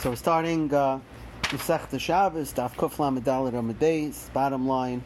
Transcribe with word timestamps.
So 0.00 0.14
starting 0.14 0.72
uh, 0.72 0.98
Masech 1.42 2.00
Shabbos, 2.00 2.54
Daf 2.54 2.72
Kuf 2.72 2.98
Lamed 2.98 3.22
Dalet 3.22 4.32
Bottom 4.32 4.66
line, 4.66 5.02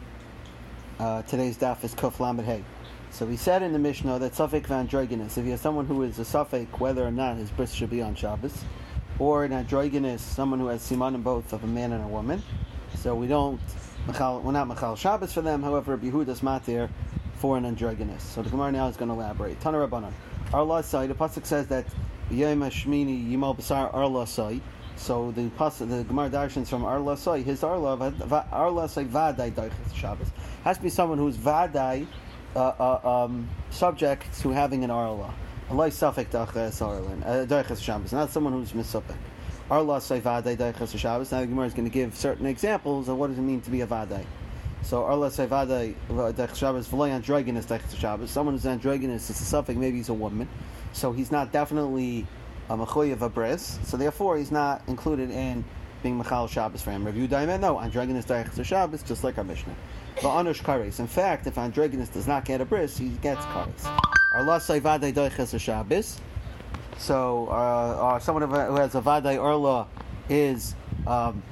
uh, 0.99 1.21
today's 1.23 1.57
Daf 1.57 1.83
is 1.83 1.93
Kuf 1.93 2.21
Lamed. 2.21 2.63
So 3.11 3.25
we 3.25 3.35
said 3.35 3.61
in 3.61 3.73
the 3.73 3.79
Mishnah 3.79 4.19
that 4.19 4.31
Safek 4.31 4.71
androgynous, 4.71 5.37
if 5.37 5.43
you 5.43 5.51
have 5.51 5.59
someone 5.59 5.85
who 5.85 6.03
is 6.03 6.17
a 6.19 6.21
Safek, 6.21 6.79
whether 6.79 7.05
or 7.05 7.11
not 7.11 7.35
his 7.35 7.49
bris 7.49 7.73
should 7.73 7.89
be 7.89 8.01
on 8.01 8.15
Shabbos, 8.15 8.53
or 9.19 9.43
an 9.43 9.51
androgynous, 9.51 10.21
someone 10.21 10.61
who 10.61 10.67
has 10.67 10.81
siman 10.81 11.13
in 11.13 11.21
both 11.21 11.51
of 11.51 11.65
a 11.65 11.67
man 11.67 11.91
and 11.91 12.01
a 12.01 12.07
woman, 12.07 12.41
so 12.97 13.15
we 13.15 13.27
don't, 13.27 13.59
we're 14.07 14.53
not 14.53 14.69
Machal 14.69 14.95
Shabbos 14.95 15.33
for 15.33 15.41
them, 15.41 15.61
however, 15.61 15.97
Yehuda's 15.97 16.39
matir 16.39 16.89
for 17.39 17.57
an 17.57 17.65
androgynous. 17.65 18.23
So 18.23 18.41
the 18.41 18.49
Gemara 18.49 18.71
now 18.71 18.87
is 18.87 18.95
going 18.95 19.09
to 19.09 19.15
elaborate. 19.15 19.59
Tana 19.59 19.77
Rabbanan. 19.77 20.13
Arla 20.53 20.81
Sai, 20.83 21.07
the 21.07 21.13
Pasuk 21.13 21.45
says 21.45 21.67
that 21.67 21.85
Yom 22.31 22.61
Hashmini 22.61 23.29
Yimal 23.29 23.57
Basar 23.57 23.93
Arla 23.93 24.25
Sai, 24.25 24.61
so 24.97 25.31
the 25.31 25.43
the 25.43 26.03
Gemara 26.07 26.29
Darshans 26.29 26.67
from 26.67 26.85
Arla 26.85 27.17
Soy, 27.17 27.43
his 27.43 27.63
Arla 27.63 28.13
Arla 28.51 28.89
Soy 28.89 29.05
Vadai 29.05 29.71
Shabbos 29.93 30.31
has 30.63 30.77
to 30.77 30.83
be 30.83 30.89
someone 30.89 31.17
who's 31.17 31.37
Vadai 31.37 32.07
uh, 32.55 32.59
uh, 32.59 33.23
um, 33.25 33.49
subject 33.69 34.25
to 34.39 34.49
having 34.49 34.83
an 34.83 34.91
Arla. 34.91 35.33
Allah 35.69 35.87
Safek 35.87 36.27
Daichas 36.27 37.71
uh, 37.71 37.75
Shabbos, 37.75 38.13
not 38.13 38.29
someone 38.29 38.53
who's 38.53 38.71
Misupek. 38.71 39.17
Arla 39.69 39.99
Soy 39.99 40.21
Vadai 40.21 40.55
Daichas 40.55 40.97
Shabbos. 40.97 41.31
Now 41.31 41.41
the 41.41 41.47
Gemara 41.47 41.65
is 41.65 41.73
going 41.73 41.87
to 41.87 41.93
give 41.93 42.15
certain 42.15 42.45
examples 42.45 43.09
of 43.09 43.17
what 43.17 43.27
does 43.27 43.39
it 43.39 43.41
mean 43.41 43.61
to 43.61 43.71
be 43.71 43.81
a 43.81 43.87
Vadai. 43.87 44.25
So 44.83 45.03
Arla 45.03 45.31
Soy 45.31 45.47
Vadai 45.47 45.95
Daichas 46.09 46.55
Shabbos 46.55 46.87
V'loy 46.87 47.09
Androgynous 47.09 47.65
Daichas 47.65 47.97
Shabbos. 47.97 48.29
Someone 48.29 48.55
who's 48.55 48.65
androgynous, 48.65 49.29
is 49.29 49.41
a 49.41 49.43
suffix. 49.43 49.77
Maybe 49.77 49.97
he's 49.97 50.09
a 50.09 50.13
woman, 50.13 50.47
so 50.93 51.11
he's 51.11 51.31
not 51.31 51.51
definitely 51.51 52.27
a 52.69 52.77
mechuyev 52.77 53.21
a 53.21 53.29
bris, 53.29 53.79
so 53.83 53.97
therefore 53.97 54.37
he's 54.37 54.51
not 54.51 54.81
included 54.87 55.29
in 55.31 55.63
being 56.01 56.21
mechal 56.21 56.49
Shabbos 56.49 56.81
for 56.81 56.91
him. 56.91 57.05
Review 57.05 57.27
diamond, 57.27 57.61
no, 57.61 57.79
androgynous 57.79 58.25
daichas 58.25 58.63
Shabbos, 58.63 59.03
just 59.03 59.23
like 59.23 59.37
our 59.37 59.43
Mishnah. 59.43 59.75
But 60.15 60.29
anush 60.43 60.61
kares. 60.61 60.99
In 60.99 61.07
fact, 61.07 61.47
if 61.47 61.57
androgynous 61.57 62.09
does 62.09 62.27
not 62.27 62.45
get 62.45 62.61
a 62.61 62.65
bris, 62.65 62.97
he 62.97 63.09
gets 63.09 63.43
kares. 63.45 63.85
Arla 64.35 64.59
sayvadei 64.59 65.13
daichas 65.13 65.59
Shabbos. 65.59 66.19
So, 66.97 67.47
uh, 67.49 67.53
uh, 67.53 68.19
someone 68.19 68.49
who 68.49 68.75
has 68.75 68.95
a 68.95 69.01
vadei 69.01 69.41
orla 69.41 69.87
is 70.29 70.75
um, 71.05 71.43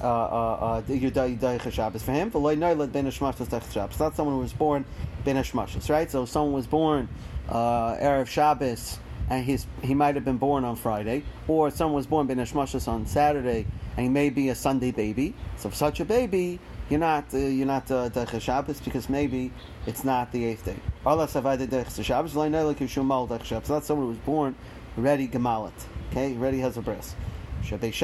uh, 0.00 0.04
uh, 0.04 0.80
uh, 0.80 0.82
for 0.82 2.12
him. 2.12 2.30
It's 2.34 4.00
not 4.00 4.16
someone 4.16 4.34
who 4.34 4.40
was 4.40 4.52
born 4.52 4.84
ben 5.24 5.44
right? 5.88 6.10
So, 6.10 6.24
someone 6.24 6.52
was 6.52 6.66
born 6.66 7.08
uh, 7.48 7.94
erev 7.96 8.26
Shabbos 8.26 8.98
and 9.32 9.46
he's, 9.46 9.66
he 9.80 9.94
might 9.94 10.14
have 10.14 10.26
been 10.26 10.36
born 10.36 10.62
on 10.62 10.76
Friday, 10.76 11.24
or 11.48 11.70
someone 11.70 11.96
was 11.96 12.06
born 12.06 12.26
ben 12.26 12.38
on 12.38 13.06
Saturday, 13.06 13.64
and 13.96 14.04
he 14.04 14.10
may 14.10 14.28
be 14.28 14.50
a 14.50 14.54
Sunday 14.54 14.90
baby. 14.90 15.34
So 15.56 15.70
for 15.70 15.74
such 15.74 16.00
a 16.00 16.04
baby, 16.04 16.60
you're 16.90 17.00
not 17.00 17.32
uh, 17.32 17.38
you're 17.38 17.66
not 17.66 17.90
uh, 17.90 18.38
Shabbos 18.38 18.80
because 18.80 19.08
maybe 19.08 19.50
it's 19.86 20.04
not 20.04 20.32
the 20.32 20.44
eighth 20.44 20.66
day. 20.66 20.76
Allah 21.06 21.26
Shabbos. 21.26 21.96
Shabbos. 22.04 23.68
That's 23.68 23.86
someone 23.86 24.04
who 24.04 24.10
was 24.10 24.18
born 24.18 24.54
ready 24.98 25.26
gemalit. 25.28 25.72
Okay, 26.10 26.34
ready 26.34 26.58
has 26.58 26.76
a 26.76 26.82
breast. 26.82 27.16
Beis 27.62 27.94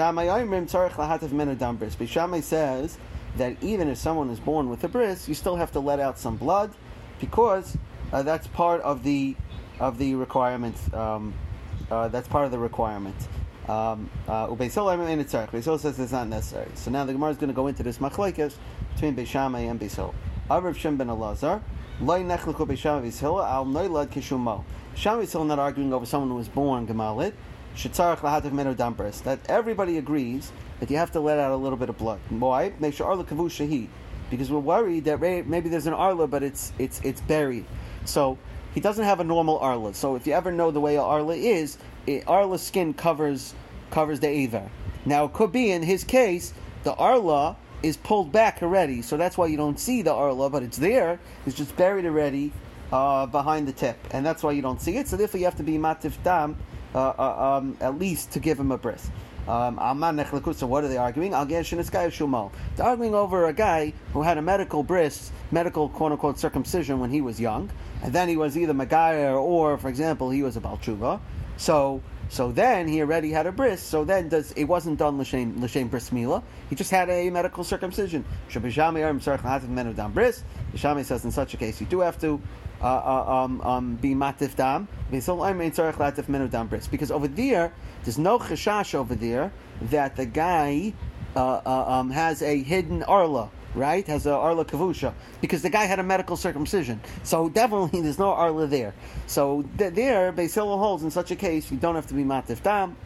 Shammai 2.09 2.41
says 2.41 2.99
that 3.37 3.63
even 3.63 3.89
if 3.89 3.99
someone 3.99 4.31
is 4.31 4.41
born 4.41 4.71
with 4.71 4.83
a 4.83 4.89
bris, 4.89 5.29
you 5.29 5.35
still 5.35 5.57
have 5.57 5.73
to 5.73 5.81
let 5.81 6.01
out 6.01 6.19
some 6.19 6.39
blood 6.39 6.73
because 7.21 7.77
uh, 8.15 8.23
that's 8.23 8.47
part 8.47 8.81
of 8.81 9.03
the 9.03 9.37
of 9.81 9.99
the 9.99 10.15
requirement. 10.15 10.77
Um, 10.95 11.35
uh, 11.91 12.09
that's 12.09 12.29
part 12.29 12.45
of 12.45 12.51
the 12.51 12.59
requirement. 12.59 13.17
Um, 13.69 14.09
uh, 14.27 14.49
Beisol 14.49 15.79
says 15.79 15.99
it's 15.99 16.13
not 16.13 16.29
necessary. 16.29 16.71
So 16.75 16.91
now 16.91 17.05
the 17.05 17.13
Gemara 17.13 17.31
is 17.31 17.37
going 17.37 17.49
to 17.49 17.55
go 17.55 17.67
into 17.67 17.83
this 17.83 17.99
machlekes 17.99 18.55
between 18.95 19.15
Beis 19.15 19.27
Shammai 19.27 19.61
and 19.61 19.79
Beisol. 19.79 20.15
Avrav 20.51 20.77
Shem 20.77 20.97
ben 20.97 21.09
Elazar, 21.09 21.61
loy 22.01 22.23
nechlechu 22.23 22.67
Beis 22.67 22.79
Shammai 22.79 23.09
Beisol 23.09 23.47
al 23.47 23.67
noilad 23.67 24.09
kishumo. 24.09 24.65
Beis 24.95 24.99
Shammai 24.99 25.25
Beisol 25.25 25.47
not 25.47 25.59
arguing 25.59 25.93
over 25.93 26.07
someone 26.07 26.31
who 26.31 26.37
was 26.37 26.49
born 26.49 26.87
gemalit. 26.87 27.35
Shetzarach 27.77 28.19
lahativ 28.19 28.53
menu 28.53 28.75
dambris. 28.75 29.23
That 29.23 29.39
everybody 29.49 29.99
agrees 29.99 30.51
that 30.81 30.91
you 30.91 30.97
have 30.97 31.13
to 31.13 31.21
let 31.21 31.39
out 31.39 31.53
a 31.53 31.57
little 31.57 31.79
bit 31.79 31.91
of 31.91 31.99
blood. 31.99 32.21
Why? 32.31 32.73
Make 32.81 32.95
sure 32.95 33.07
arla. 33.07 33.25
Because 34.31 34.51
we're 34.51 34.59
worried 34.59 35.05
that 35.05 35.21
maybe 35.21 35.69
there's 35.69 35.87
an 35.87 35.93
arla, 35.95 36.27
but 36.27 36.43
it's 36.43 36.73
it's 36.79 37.01
it's 37.03 37.21
buried. 37.21 37.67
So 38.05 38.39
he 38.75 38.81
doesn't 38.81 39.05
have 39.05 39.21
a 39.21 39.25
normal 39.25 39.59
arla. 39.59 39.95
So 39.95 40.17
if 40.17 40.27
you 40.27 40.33
ever 40.33 40.53
know 40.53 40.71
the 40.71 40.81
way 40.81 40.97
a 40.97 41.03
arla 41.03 41.35
is, 41.35 41.79
it, 42.07 42.25
arla 42.27 42.59
skin 42.59 42.95
covers 42.95 43.55
covers 43.91 44.21
the 44.21 44.29
aver. 44.29 44.69
Now 45.05 45.25
it 45.25 45.33
could 45.33 45.53
be 45.53 45.71
in 45.71 45.83
his 45.83 46.05
case 46.05 46.53
the 46.85 46.95
arla 46.95 47.57
is 47.83 47.97
pulled 47.97 48.33
back 48.33 48.63
already, 48.63 49.03
so 49.03 49.17
that's 49.17 49.39
why 49.39 49.47
you 49.47 49.57
don't 49.57 49.79
see 49.79 50.03
the 50.03 50.13
arla, 50.13 50.51
but 50.51 50.63
it's 50.63 50.79
there. 50.79 51.21
It's 51.47 51.57
just 51.57 51.77
buried 51.77 52.05
already 52.07 52.53
uh, 52.93 53.27
behind 53.27 53.69
the 53.69 53.73
tip, 53.73 53.99
and 54.11 54.25
that's 54.25 54.43
why 54.43 54.53
you 54.53 54.63
don't 54.63 54.81
see 54.81 54.97
it. 54.97 55.09
So 55.09 55.17
therefore, 55.17 55.39
you 55.39 55.45
have 55.45 55.57
to 55.57 55.63
be 55.63 55.79
matif 55.79 56.23
dam 56.23 56.57
uh, 56.95 57.13
uh, 57.19 57.59
um, 57.59 57.77
at 57.81 57.99
least 57.99 58.33
to 58.33 58.41
give 58.41 58.59
him 58.59 58.73
a 58.73 58.79
bris. 58.79 59.11
Um, 59.49 59.79
so 60.53 60.67
what 60.67 60.85
are 60.85 60.89
they 60.89 60.99
arguing? 60.99 61.31
They're 61.31 62.87
arguing 62.87 63.15
over 63.15 63.47
a 63.47 63.53
guy 63.53 63.93
who 64.13 64.23
had 64.23 64.37
a 64.37 64.43
medical 64.43 64.83
bris, 64.83 65.33
medical 65.51 65.89
quote 65.89 66.13
unquote 66.13 66.39
circumcision 66.39 67.01
when 67.01 67.11
he 67.11 67.23
was 67.23 67.41
young, 67.41 67.71
and 68.03 68.13
then 68.13 68.29
he 68.29 68.37
was 68.37 68.59
either 68.59 68.75
Magaya 68.75 69.35
or, 69.35 69.79
for 69.79 69.89
example, 69.89 70.29
he 70.29 70.43
was 70.43 70.59
a 70.59 70.61
Balchuva. 70.61 71.19
So 71.57 72.03
so 72.31 72.53
then 72.53 72.87
he 72.87 73.01
already 73.01 73.31
had 73.31 73.47
a 73.47 73.53
bris. 73.53 73.83
So 73.83 74.05
then 74.05 74.29
does 74.29 74.53
it 74.53 74.65
wasn't 74.65 74.99
done 74.99 75.19
l'shem 75.19 75.61
l'shem 75.63 75.89
bris 75.89 76.13
mila. 76.13 76.43
He 76.69 76.77
just 76.77 76.91
had 76.91 77.09
a 77.09 77.31
medical 77.31 77.65
circumcision. 77.65 78.25
Shabishami 78.51 79.97
dam 79.97 80.13
bris. 80.13 80.45
Says 80.77 81.25
in 81.25 81.31
such 81.31 81.55
a 81.55 81.57
case 81.57 81.81
you 81.81 81.87
do 81.87 82.01
have 82.01 82.21
to 82.21 82.41
uh, 82.81 82.85
uh, 82.87 83.45
um, 83.45 83.61
um, 83.63 83.95
be 83.97 84.15
matif 84.15 84.55
dam. 84.57 84.89
Because 86.91 87.11
over 87.11 87.29
there, 87.29 87.73
there's 88.05 88.19
no 88.19 88.39
chashash 88.39 88.95
over 88.95 89.15
there 89.15 89.53
that 89.83 90.17
the 90.17 90.27
guy 90.27 90.93
uh, 91.35 91.61
uh, 91.65 91.85
um, 91.89 92.11
has 92.11 92.43
a 92.43 92.63
hidden 92.63 93.03
arla, 93.05 93.51
right? 93.75 94.07
Has 94.07 94.27
a 94.27 94.33
arla 94.33 94.65
kavusha 94.65 95.13
because 95.41 95.63
the 95.63 95.71
guy 95.71 95.85
had 95.85 95.99
a 95.99 96.03
medical 96.03 96.37
circumcision. 96.37 97.01
So 97.23 97.49
definitely 97.49 98.01
there's 98.03 98.19
no 98.19 98.33
arla 98.33 98.67
there. 98.67 98.95
So 99.27 99.65
th- 99.77 99.95
there, 99.95 100.33
Beis 100.33 100.55
holds 100.57 101.03
in 101.03 101.11
such 101.11 101.31
a 101.31 101.37
case 101.37 101.71
you 101.71 101.77
don't 101.79 101.95
have 101.95 102.07
to 102.09 102.15
be 102.15 102.25
matif 102.25 102.63
dam, 102.63 102.97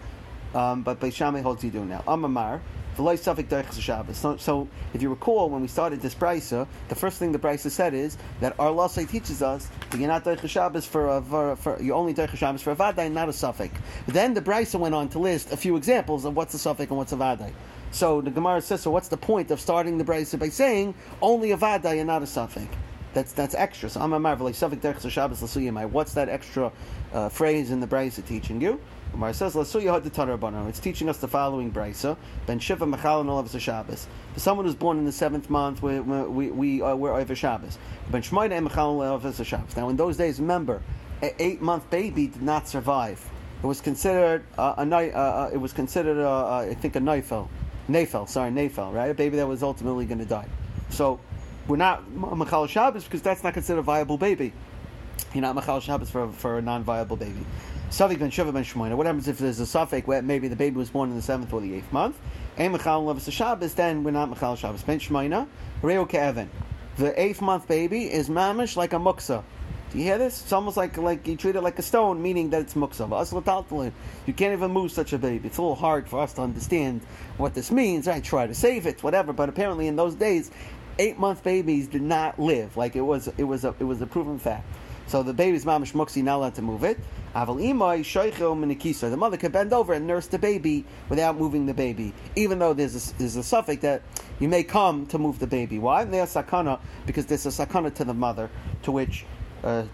um, 0.55 0.83
but 0.83 1.01
Beis 1.01 1.43
holds 1.43 1.65
you 1.65 1.71
do 1.71 1.85
now. 1.85 2.03
Amamar. 2.07 2.61
So, 2.97 4.37
so, 4.37 4.69
if 4.93 5.03
you 5.03 5.09
recall, 5.09 5.49
when 5.51 5.63
we 5.63 5.69
started 5.69 6.01
this 6.01 6.15
brisa, 6.15 6.67
the 6.89 6.95
first 6.95 7.19
thing 7.19 7.33
the 7.33 7.39
brisa 7.39 7.71
said 7.71 7.95
is 7.95 8.19
that 8.41 8.55
our 8.59 8.71
law 8.71 8.89
teaches 8.89 9.43
us 9.43 9.69
that 9.91 9.99
you're 9.99 10.09
not 10.09 10.25
Derech 10.25 10.49
Shabbos 10.49 10.85
for, 10.85 11.17
a, 11.17 11.23
for, 11.23 11.57
for 11.57 11.83
you 11.83 11.95
only 11.95 12.13
Derech 12.13 12.37
Shabbos 12.37 12.63
for 12.63 12.73
a 12.73 12.77
vaday, 12.77 13.11
not 13.11 13.29
a 13.29 13.33
suffix. 13.33 13.75
Then 14.07 14.35
the 14.35 14.43
brisa 14.43 14.79
went 14.79 14.95
on 14.95 15.09
to 15.11 15.19
list 15.19 15.53
a 15.53 15.57
few 15.57 15.77
examples 15.77 16.25
of 16.25 16.37
what's 16.37 16.55
a 16.55 16.59
suffix 16.59 16.91
and 16.91 16.99
what's 16.99 17.13
a 17.13 17.17
vaday. 17.17 17.53
So 17.93 18.21
the 18.21 18.31
Gemara 18.31 18.61
says, 18.63 18.83
so 18.83 18.91
what's 18.91 19.09
the 19.09 19.17
point 19.17 19.51
of 19.51 19.61
starting 19.61 19.99
the 19.99 20.05
brisa 20.05 20.39
by 20.39 20.49
saying 20.49 20.95
only 21.21 21.53
a 21.53 21.57
vaday 21.57 21.99
and 21.99 22.07
not 22.07 22.23
a 22.23 22.27
suffix? 22.27 22.67
That's 23.15 23.33
that's 23.33 23.55
extra. 23.55 23.91
So 23.91 24.01
I'm 24.01 24.15
a 24.15 24.19
marvel. 24.19 24.51
Shabbos 24.53 25.57
What's 25.91 26.15
that 26.15 26.29
extra 26.29 26.73
uh, 27.13 27.29
phrase 27.29 27.71
in 27.71 27.81
the 27.81 27.87
brisa 27.87 28.27
teaching 28.27 28.61
you? 28.61 28.81
Gemara 29.13 29.35
says, 29.35 29.55
"Let's 29.55 29.71
show 29.71 29.79
you 29.79 29.91
how 29.91 30.01
to 30.01 30.11
Tanarabana. 30.11 30.69
It's 30.69 30.81
teaching 30.81 31.09
us 31.09 31.19
the 31.19 31.29
following 31.29 31.71
brisa: 31.71 32.17
Ben 32.47 32.59
Shiva 32.59 32.87
Mechal 32.87 33.21
and 33.21 33.31
Olav 33.31 33.61
Shabbos. 33.61 34.07
For 34.33 34.41
someone 34.41 34.65
who's 34.67 34.75
born 34.75 34.99
in 34.99 35.05
the 35.05 35.13
seventh 35.13 35.51
month, 35.51 35.83
we 35.83 36.01
we 36.01 36.51
we 36.51 36.83
uh, 36.83 36.97
we're 36.97 37.15
over 37.15 37.35
Shabbos. 37.35 37.79
Ben 38.11 38.23
Shmoyne 38.23 38.67
Mechal 38.67 38.79
Olav 38.79 39.47
Shabbos. 39.47 39.77
Now, 39.77 39.91
in 39.91 39.97
those 39.97 40.17
days, 40.17 40.41
remember, 40.41 40.83
an 41.21 41.31
eight-month 41.39 41.91
baby 41.91 42.29
did 42.29 42.43
not 42.43 42.67
survive. 42.67 43.23
It 43.63 43.67
was 43.67 43.81
considered 43.81 44.45
uh, 44.57 44.75
a 44.79 44.83
uh, 44.83 45.19
uh, 45.19 45.51
it 45.53 45.59
was 45.59 45.73
considered 45.73 46.19
uh, 46.19 46.47
uh, 46.47 46.67
I 46.71 46.75
think 46.75 46.97
a 46.97 47.01
nafel, 47.01 47.49
nafel. 47.89 48.29
Sorry, 48.29 48.51
nafel. 48.51 48.95
Right, 48.95 49.11
a 49.11 49.15
baby 49.15 49.37
that 49.37 49.47
was 49.47 49.63
ultimately 49.63 50.07
going 50.07 50.21
to 50.21 50.25
die. 50.25 50.49
So 50.89 51.21
we're 51.69 51.77
not 51.77 52.11
Mechal 52.11 52.69
Shabbos 52.69 53.05
because 53.05 53.23
that's 53.23 53.45
not 53.45 53.55
considered 53.55 53.81
a 53.81 53.83
viable 53.83 54.17
baby. 54.17 54.53
You're 55.33 55.43
not 55.43 55.55
Mechal 55.55 55.81
Shabbos 55.81 56.11
for, 56.11 56.29
for 56.33 56.59
a 56.59 56.63
non-viable 56.63 57.17
baby. 57.17 57.45
Safik 57.93 58.19
ben 58.19 58.31
Shiva 58.31 58.51
ben 58.53 58.65
Shmoina. 58.65 58.97
What 58.97 59.05
happens 59.05 59.29
if 59.29 59.37
there's 59.37 59.61
a 59.61 59.65
Safik 59.65 60.07
where 60.07 60.23
maybe 60.23 60.49
the 60.49 60.57
baby 60.57 60.77
was 60.77 60.89
born 60.89 61.11
in 61.11 61.17
the 61.17 61.21
seventh 61.21 61.53
or 61.53 61.61
the 61.61 61.75
eighth 61.75 61.93
month? 61.93 62.19
Ein 62.57 62.73
Mechal 62.73 63.05
Levis 63.05 63.29
Shabbos, 63.31 63.75
then 63.75 64.03
we're 64.03 64.13
not 64.13 64.31
Mechal 64.31 64.57
Shabbos. 64.57 64.83
Ben 64.83 64.99
Shmoina, 64.99 65.47
Reo 65.83 66.07
Ke'evan. 66.07 66.49
The 66.97 67.21
eighth 67.21 67.43
month 67.43 67.69
baby 67.69 68.11
is 68.11 68.31
mamish 68.31 68.77
like 68.77 68.95
a 68.95 68.97
muksa. 68.97 69.45
Do 69.91 69.99
you 69.99 70.05
hear 70.05 70.17
this? 70.17 70.41
It's 70.41 70.55
almost 70.55 70.79
like 70.79 70.97
like 70.97 71.27
you 71.27 71.37
treat 71.37 71.55
it 71.55 71.61
like 71.61 71.79
a 71.79 71.83
stone, 71.83 72.23
meaning 72.23 72.49
that 72.49 72.63
it's 72.63 72.73
muksa. 72.73 73.93
You 74.27 74.33
can't 74.33 74.53
even 74.55 74.71
move 74.71 74.91
such 74.91 75.13
a 75.13 75.19
baby. 75.19 75.49
It's 75.49 75.59
a 75.59 75.61
little 75.61 75.77
hard 75.77 76.09
for 76.09 76.21
us 76.21 76.33
to 76.33 76.41
understand 76.41 77.03
what 77.37 77.53
this 77.53 77.71
means. 77.71 78.09
I 78.09 78.21
try 78.21 78.47
to 78.47 78.55
save 78.55 78.87
it, 78.87 79.03
whatever. 79.03 79.35
But 79.35 79.51
apparently, 79.51 79.87
in 79.87 79.97
those 79.97 80.15
days, 80.15 80.51
eight 80.99 81.19
month 81.19 81.45
babies 81.45 81.89
did 81.89 82.01
not 82.01 82.39
live. 82.39 82.75
Like 82.75 82.97
it 82.97 83.03
was, 83.03 83.29
it 83.37 83.45
was 83.45 83.67
a, 83.67 83.75
it 83.79 83.85
was 83.85 84.01
a 84.01 84.07
proven 84.07 84.39
fact. 84.39 84.67
So 85.07 85.23
the 85.23 85.35
baby's 85.35 85.65
mamish 85.65 85.93
muksi 85.93 86.23
not 86.23 86.37
allowed 86.37 86.55
to 86.57 86.63
move 86.63 86.85
it. 86.85 86.99
The 87.35 89.17
mother 89.17 89.37
can 89.39 89.53
bend 89.53 89.73
over 89.73 89.95
and 89.95 90.07
nurse 90.07 90.27
the 90.27 90.39
baby 90.39 90.85
without 91.09 91.39
moving 91.39 91.67
the 91.67 91.75
baby, 91.75 92.13
even 92.37 92.59
though 92.59 92.75
there's 92.75 93.11
a, 93.11 93.19
there's 93.19 93.37
a 93.37 93.43
suffix 93.43 93.83
that 93.83 94.03
you 94.39 94.49
may 94.49 94.63
come 94.63 95.07
to 95.07 95.19
move 95.19 95.39
the 95.39 95.47
baby. 95.47 95.79
Why? 95.79 96.05
Sakana 96.05 96.79
because 97.07 97.27
there's 97.27 97.47
a 97.47 97.49
sakana 97.49 97.95
to 97.95 98.05
the 98.05 98.15
mother, 98.15 98.51
to 98.83 98.93
which 98.93 99.25
uh, 99.65 99.85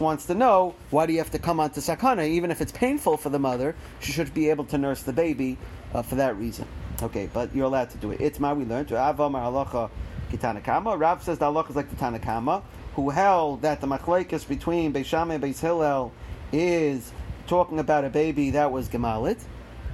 wants 0.00 0.26
to 0.26 0.34
know 0.34 0.74
why 0.90 1.06
do 1.06 1.12
you 1.12 1.18
have 1.18 1.30
to 1.32 1.38
come 1.38 1.60
onto 1.60 1.80
sakana, 1.80 2.28
even 2.28 2.50
if 2.50 2.60
it's 2.60 2.72
painful 2.72 3.16
for 3.16 3.28
the 3.28 3.38
mother, 3.38 3.74
she 4.00 4.12
should 4.12 4.32
be 4.32 4.50
able 4.50 4.64
to 4.64 4.78
nurse 4.78 5.02
the 5.02 5.12
baby 5.12 5.58
uh, 5.92 6.02
for 6.02 6.16
that 6.16 6.36
reason. 6.36 6.66
Okay, 7.02 7.28
but 7.32 7.54
you're 7.54 7.66
allowed 7.66 7.90
to 7.90 7.98
do 7.98 8.12
it. 8.12 8.20
It's 8.20 8.40
my 8.40 8.52
we 8.52 8.64
learned. 8.64 8.90
Rav 8.90 9.16
says 9.16 11.38
the 11.38 11.44
halacha 11.44 11.70
is 11.70 11.76
like 11.76 11.90
the 11.90 11.96
Tanakama, 11.96 12.62
who 12.96 13.10
held 13.10 13.60
that 13.60 13.82
the 13.82 13.86
machlekes 13.86 14.48
between 14.48 14.90
Beis 14.90 15.04
Shammai 15.04 15.34
and 15.34 15.44
Beis 15.44 15.60
Hillel 15.60 16.12
is 16.50 17.12
talking 17.46 17.78
about 17.78 18.06
a 18.06 18.08
baby 18.08 18.50
that 18.50 18.72
was 18.72 18.88
gemalit. 18.88 19.38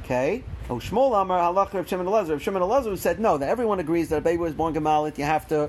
Okay. 0.05 0.45
Oh, 0.71 0.77
Shmuel 0.77 1.21
Amar 1.21 1.41
halacha 1.41 1.81
of 1.81 1.89
Shimon 1.89 2.07
Elazar. 2.07 2.41
Shimon 2.41 2.63
Elazar 2.63 2.97
said 2.97 3.19
no. 3.19 3.39
That 3.39 3.49
everyone 3.49 3.81
agrees 3.81 4.09
that 4.11 4.19
a 4.19 4.21
baby 4.21 4.39
was 4.39 4.55
born 4.55 4.73
gemalit. 4.73 5.19
You 5.19 5.25
have 5.25 5.49
to 5.49 5.69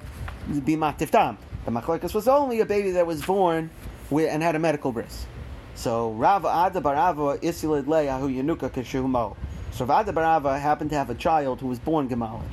be 0.64 0.76
matiftam. 0.76 1.38
The 1.66 1.72
machlekes 1.72 2.14
was 2.14 2.28
only 2.28 2.60
a 2.60 2.66
baby 2.66 2.92
that 2.92 3.08
was 3.08 3.24
born 3.24 3.72
with, 4.12 4.30
and 4.30 4.44
had 4.44 4.56
a 4.56 4.60
medical 4.60 4.92
bris. 4.92 5.26
So 5.74 6.12
Rav 6.12 6.46
Ada 6.46 6.82
Barava 6.82 7.40
Isilid 7.40 7.86
Leahu 7.86 8.32
Yanuka 8.32 8.70
Keshumo. 8.70 9.36
So 9.72 9.86
Rav 9.86 10.08
Ada 10.08 10.16
Barava 10.16 10.60
happened 10.60 10.92
to 10.92 10.96
have 10.98 11.10
a 11.10 11.16
child 11.16 11.62
who 11.62 11.68
was 11.68 11.80
born 11.80 12.08
gemalit. 12.08 12.44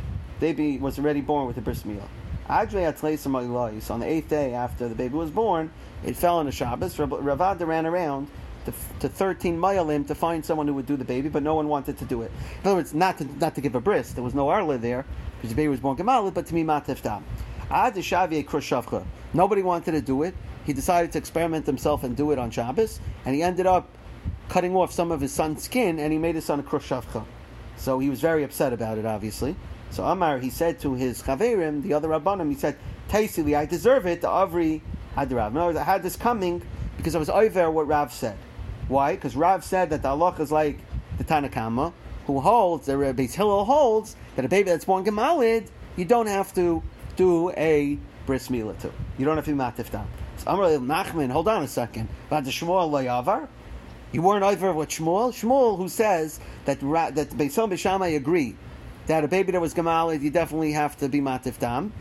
Baby 0.40 0.78
was 0.78 0.98
already 0.98 1.20
born 1.20 1.46
with 1.46 1.58
a 1.58 1.60
bris 1.60 1.82
milah. 1.82 2.08
So 2.50 3.94
on 3.94 4.00
the 4.00 4.06
eighth 4.06 4.28
day 4.28 4.54
after 4.54 4.88
the 4.88 4.94
baby 4.96 5.14
was 5.14 5.30
born, 5.30 5.70
it 6.04 6.16
fell 6.16 6.38
on 6.38 6.48
a 6.48 6.52
Shabbos. 6.52 6.96
Ravada 6.96 7.64
ran 7.64 7.86
around 7.86 8.28
to, 8.64 8.72
to 9.00 9.08
13 9.08 9.56
mohalim 9.56 10.06
to 10.08 10.14
find 10.16 10.44
someone 10.44 10.66
who 10.66 10.74
would 10.74 10.86
do 10.86 10.96
the 10.96 11.04
baby, 11.04 11.28
but 11.28 11.44
no 11.44 11.54
one 11.54 11.68
wanted 11.68 11.98
to 11.98 12.04
do 12.04 12.22
it. 12.22 12.32
In 12.62 12.66
other 12.66 12.76
words, 12.76 12.92
not 12.92 13.18
to, 13.18 13.24
not 13.38 13.54
to 13.54 13.60
give 13.60 13.76
a 13.76 13.80
bris. 13.80 14.12
There 14.12 14.24
was 14.24 14.34
no 14.34 14.48
arla 14.48 14.78
there 14.78 15.06
because 15.36 15.50
the 15.50 15.56
baby 15.56 15.68
was 15.68 15.80
born 15.80 15.96
gemalit, 15.96 16.34
but 16.34 16.46
to 16.46 16.54
me 16.54 16.64
matiftam. 16.64 17.22
Nobody 19.32 19.62
wanted 19.62 19.92
to 19.92 20.00
do 20.00 20.24
it. 20.24 20.34
He 20.64 20.72
decided 20.72 21.12
to 21.12 21.18
experiment 21.18 21.66
himself 21.66 22.02
and 22.02 22.16
do 22.16 22.32
it 22.32 22.38
on 22.38 22.50
Shabbos, 22.50 23.00
and 23.24 23.34
he 23.34 23.44
ended 23.44 23.66
up 23.66 23.88
cutting 24.48 24.74
off 24.74 24.92
some 24.92 25.12
of 25.12 25.20
his 25.20 25.32
son's 25.32 25.62
skin, 25.62 26.00
and 26.00 26.12
he 26.12 26.18
made 26.18 26.34
his 26.34 26.44
son 26.44 26.58
a 26.58 26.64
krushavcha. 26.64 27.24
So 27.76 28.00
he 28.00 28.10
was 28.10 28.20
very 28.20 28.42
upset 28.42 28.72
about 28.72 28.98
it, 28.98 29.06
obviously. 29.06 29.54
So 29.90 30.04
Amar, 30.04 30.38
he 30.38 30.50
said 30.50 30.78
to 30.80 30.94
his 30.94 31.22
chaverim, 31.22 31.82
the 31.82 31.94
other 31.94 32.08
rabbanim, 32.08 32.48
he 32.48 32.56
said, 32.56 32.76
Taisili, 33.08 33.56
I 33.56 33.66
deserve 33.66 34.06
it, 34.06 34.20
the 34.20 34.28
Avri 34.28 34.80
Adirav. 35.16 35.50
In 35.50 35.56
other 35.56 35.66
words, 35.66 35.78
I 35.78 35.82
had 35.82 36.02
this 36.02 36.16
coming 36.16 36.62
because 36.96 37.14
I 37.14 37.18
was 37.18 37.28
over 37.28 37.70
what 37.70 37.88
Rav 37.88 38.12
said. 38.12 38.36
Why? 38.88 39.14
Because 39.14 39.34
Rav 39.34 39.64
said 39.64 39.90
that 39.90 40.02
the 40.02 40.08
Allah 40.08 40.34
is 40.38 40.52
like 40.52 40.78
the 41.18 41.24
Tanakama, 41.24 41.92
who 42.26 42.40
holds, 42.40 42.86
the 42.86 42.96
Rabbi 42.96 43.26
Hillel 43.26 43.64
holds, 43.64 44.14
that 44.36 44.44
a 44.44 44.48
baby 44.48 44.70
that's 44.70 44.84
born 44.84 45.04
Gemalid, 45.04 45.68
you 45.96 46.04
don't 46.04 46.28
have 46.28 46.54
to 46.54 46.82
do 47.16 47.50
a 47.50 47.98
bris 48.26 48.48
milah 48.48 48.78
to. 48.80 48.92
You 49.18 49.24
don't 49.24 49.36
have 49.36 49.44
to 49.46 49.52
be 49.52 49.58
matif 49.58 49.90
down. 49.90 50.08
So 50.38 50.50
Amar 50.52 50.68
Nachman, 50.68 51.30
hold 51.30 51.48
on 51.48 51.64
a 51.64 51.68
second. 51.68 52.08
About 52.28 52.44
the 52.44 52.50
Shmuel 52.50 52.90
Layavar, 52.90 53.48
you 54.12 54.22
weren't 54.22 54.44
over 54.44 54.72
with 54.72 54.88
Shmuel? 54.88 55.32
Shmuel, 55.32 55.76
who 55.76 55.88
says 55.88 56.38
that, 56.64 56.80
that 56.80 57.30
Beisom 57.30 57.70
Bishamai 57.72 58.16
agree 58.16 58.56
that 59.10 59.24
a 59.24 59.28
baby 59.28 59.50
that 59.50 59.60
was 59.60 59.74
Gamalid, 59.74 60.22
you 60.22 60.30
definitely 60.30 60.70
have 60.72 60.96
to 60.98 61.08
be 61.08 61.20
Matif 61.20 61.58
Dam. 61.58 61.92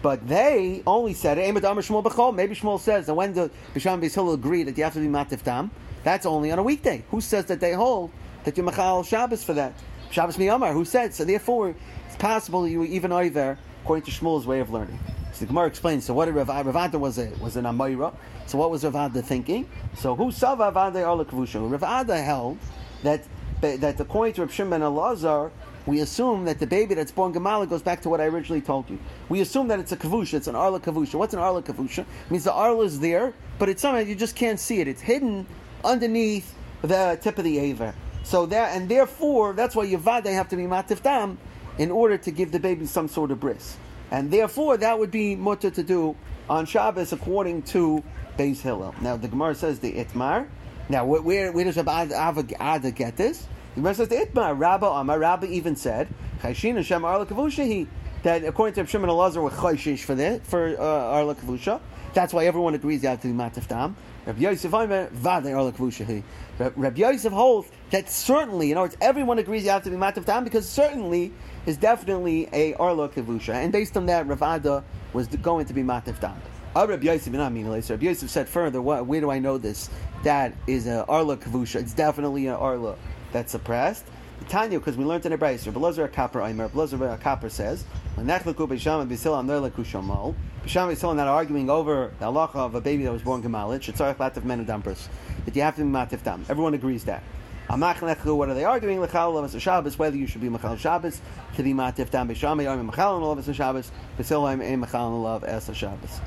But 0.00 0.26
they 0.26 0.82
only 0.86 1.12
said, 1.12 1.36
Maybe 1.36 1.60
Shmuel 1.60 2.80
says 2.80 3.06
that 3.06 3.14
when 3.14 3.34
the 3.34 3.50
Bisham 3.74 4.00
Beis 4.00 4.34
agree 4.34 4.62
that 4.62 4.76
you 4.76 4.84
have 4.84 4.94
to 4.94 5.00
be 5.00 5.06
Matif 5.06 5.42
Dam, 5.42 5.70
that's 6.02 6.24
only 6.24 6.52
on 6.52 6.58
a 6.58 6.62
weekday. 6.62 7.04
Who 7.10 7.20
says 7.20 7.44
that 7.46 7.60
they 7.60 7.72
hold 7.72 8.10
that 8.44 8.56
you're 8.56 8.64
Machal 8.64 9.02
Shabbos 9.02 9.44
for 9.44 9.52
that? 9.54 9.74
Shabbos 10.10 10.36
Miyamar, 10.36 10.72
who 10.72 10.86
said? 10.86 11.14
So 11.14 11.24
therefore, 11.24 11.74
it's 12.06 12.16
possible 12.16 12.66
you 12.66 12.80
were 12.80 12.86
even 12.86 13.12
either, 13.12 13.58
according 13.82 14.04
to 14.06 14.10
Shmuel's 14.10 14.46
way 14.46 14.60
of 14.60 14.70
learning. 14.70 14.98
So 15.32 15.40
the 15.40 15.46
Gemara 15.46 15.66
explains. 15.66 16.06
So 16.06 16.14
what 16.14 16.26
did 16.26 16.34
Rav, 16.34 16.48
Ravada 16.48 16.98
was 16.98 17.18
a 17.18 17.30
was 17.40 17.56
an 17.56 17.64
Amayra. 17.64 18.14
So 18.46 18.56
what 18.56 18.70
was 18.70 18.84
Ravada 18.84 19.22
thinking? 19.22 19.68
So 19.96 20.14
who 20.14 20.32
saw 20.32 20.56
Ravada 20.56 21.26
Kavusha? 21.26 21.78
Ravada 21.78 22.24
held 22.24 22.58
that 23.02 23.24
that 23.60 24.00
according 24.00 24.34
to 24.34 24.42
Rav 24.42 24.52
Shimon 24.52 24.82
Elazar, 24.82 25.50
we 25.86 26.00
assume 26.00 26.46
that 26.46 26.58
the 26.58 26.66
baby 26.66 26.94
that's 26.94 27.12
born 27.12 27.32
Gemala 27.34 27.68
goes 27.68 27.82
back 27.82 28.00
to 28.02 28.08
what 28.08 28.20
I 28.20 28.24
originally 28.26 28.62
told 28.62 28.88
you. 28.88 28.98
We 29.28 29.40
assume 29.40 29.68
that 29.68 29.80
it's 29.80 29.92
a 29.92 29.96
kavusha, 29.96 30.34
it's 30.34 30.46
an 30.46 30.54
arla 30.54 30.80
kavusha. 30.80 31.14
What's 31.16 31.34
an 31.34 31.40
arla 31.40 31.62
kavusha? 31.62 32.00
It 32.00 32.30
means 32.30 32.44
the 32.44 32.52
arla 32.52 32.84
is 32.84 33.00
there, 33.00 33.34
but 33.58 33.68
it's 33.68 33.82
something 33.82 34.08
you 34.08 34.14
just 34.14 34.34
can't 34.34 34.58
see 34.58 34.80
it. 34.80 34.88
It's 34.88 35.02
hidden 35.02 35.46
underneath 35.84 36.54
the 36.82 37.18
tip 37.20 37.36
of 37.38 37.44
the 37.44 37.58
aver. 37.58 37.94
So 38.22 38.46
that 38.46 38.74
and 38.74 38.88
therefore 38.88 39.52
that's 39.52 39.76
why 39.76 39.86
Yavad 39.86 40.24
they 40.24 40.32
have 40.32 40.48
to 40.48 40.56
be 40.56 40.62
matif 40.62 41.02
dam 41.02 41.36
in 41.76 41.90
order 41.90 42.16
to 42.16 42.30
give 42.30 42.52
the 42.52 42.60
baby 42.60 42.86
some 42.86 43.06
sort 43.06 43.30
of 43.30 43.40
bris. 43.40 43.76
And 44.10 44.30
therefore 44.30 44.78
that 44.78 44.98
would 44.98 45.10
be 45.10 45.36
mutter 45.36 45.70
to 45.70 45.82
do 45.82 46.16
on 46.48 46.64
Shabbos 46.64 47.12
according 47.12 47.62
to 47.62 48.02
Beis 48.38 48.60
Hillel. 48.60 48.94
Now 49.02 49.18
the 49.18 49.28
Gemara 49.28 49.54
says 49.54 49.80
the 49.80 49.92
Itmar. 49.92 50.48
Now 50.88 51.04
where, 51.04 51.52
where 51.52 51.64
does 51.64 51.76
Rabbi 51.76 52.04
Ada 52.04 52.90
get 52.90 53.16
this? 53.16 53.46
The 53.74 53.80
Gemara 53.80 53.94
says 53.96 54.08
the 54.08 54.14
Itma, 54.14 54.56
Rabba 54.56 54.86
Amar, 54.86 55.18
Rabba 55.18 55.46
even 55.46 55.74
said, 55.74 56.06
Chayshin 56.40 56.76
Hashem 56.76 57.04
Arla 57.04 57.26
Kavushahi, 57.26 57.88
that 58.22 58.44
according 58.44 58.74
to 58.74 58.88
Shimon 58.88 59.10
Elazar 59.10 59.42
were 59.42 59.50
Chayshish 59.50 60.04
for 60.04 60.14
that, 60.14 60.46
for 60.46 60.76
uh, 60.78 60.82
Arla 60.82 61.34
Kavusha. 61.34 61.80
That's 62.12 62.32
why 62.32 62.46
everyone 62.46 62.74
agrees 62.74 63.02
you 63.02 63.08
have 63.08 63.20
to 63.22 63.26
be 63.26 63.34
Matif 63.34 63.66
Dam. 63.66 63.96
Rabbi 64.26 64.42
Yosef 64.42 64.72
Aimer, 64.72 65.08
Vade 65.10 65.52
Arla 65.52 65.72
Kavushahi. 65.72 66.22
Rabbi 66.60 67.00
Yosef 67.00 67.32
holds 67.32 67.68
that 67.90 68.08
certainly, 68.08 68.70
in 68.70 68.76
other 68.76 68.84
words, 68.84 68.96
everyone 69.00 69.40
agrees 69.40 69.64
you 69.64 69.70
have 69.70 69.82
to 69.82 69.90
be 69.90 69.96
Matif 69.96 70.24
Dam 70.24 70.44
because 70.44 70.68
certainly 70.68 71.32
is 71.66 71.76
definitely 71.76 72.48
a 72.52 72.74
Arla 72.74 73.08
Kavusha. 73.08 73.54
And 73.54 73.72
based 73.72 73.96
on 73.96 74.06
that, 74.06 74.28
Ravada 74.28 74.84
was 75.12 75.26
going 75.26 75.66
to 75.66 75.72
be 75.74 75.82
Matif 75.82 76.20
Dam. 76.20 76.40
Rabbi 76.76 77.06
Yosef, 77.06 77.32
Rabbi 77.32 78.04
Yosef 78.04 78.30
said 78.30 78.48
further, 78.48 78.80
where 78.80 79.20
do 79.20 79.30
I 79.32 79.40
know 79.40 79.58
this? 79.58 79.90
That 80.22 80.54
is 80.68 80.86
a 80.86 81.04
Arla 81.06 81.36
Kavusha. 81.36 81.80
It's 81.80 81.94
definitely 81.94 82.46
an 82.46 82.54
Arla 82.54 82.96
that's 83.34 83.52
suppressed. 83.52 84.06
Tanya, 84.48 84.78
because 84.78 84.96
we 84.96 85.04
learned 85.04 85.26
in 85.26 85.32
a 85.32 85.38
brayser, 85.38 85.72
Belazar 85.72 86.08
Kapper 86.08 86.46
Aimer, 86.46 86.68
Belazar 86.68 87.18
Kapper 87.18 87.50
says, 87.50 87.84
when 88.14 88.26
Nechlaku 88.26 88.68
Bisham 88.68 89.00
and 89.00 89.10
Bisil 89.10 89.38
am 89.38 89.46
Nerla 89.46 89.70
Kushamal, 89.70 90.34
Bisham 90.62 90.88
and 90.88 90.96
Bisil 90.96 91.14
not 91.16 91.28
arguing 91.28 91.68
over 91.68 92.12
the 92.18 92.26
halacha 92.26 92.56
of 92.56 92.74
a 92.74 92.80
baby 92.80 93.04
that 93.04 93.12
was 93.12 93.22
born 93.22 93.42
Gemalit, 93.42 93.80
Shetzarech 93.80 94.16
Latif 94.16 94.44
Men 94.44 94.64
Dampers, 94.64 95.08
that 95.44 95.54
you 95.56 95.62
have 95.62 95.76
to 95.76 95.82
be 95.82 95.88
Matif 95.88 96.22
Dam. 96.22 96.44
Everyone 96.48 96.74
agrees 96.74 97.04
that. 97.04 97.22
What 97.66 98.48
are 98.48 98.54
they 98.54 98.64
arguing? 98.64 98.98
Lechal 98.98 99.32
Lavas 99.32 99.58
Shabbos, 99.58 99.98
whether 99.98 100.16
you 100.16 100.26
should 100.26 100.42
be 100.42 100.48
Machal 100.48 100.76
Shabbos, 100.76 101.20
to 101.56 101.62
be 101.62 101.72
Matif 101.72 102.10
Dam 102.10 102.28
Bisham, 102.28 102.60
Yom 102.60 102.86
Machal 102.86 103.20
Lavas 103.20 103.52
Shabbos, 103.54 103.90
Bisil 104.18 104.46
Am 104.62 104.80
Machal 104.80 105.22
Lav 105.22 105.44
Es 105.44 105.74
Shabbos. 105.74 106.20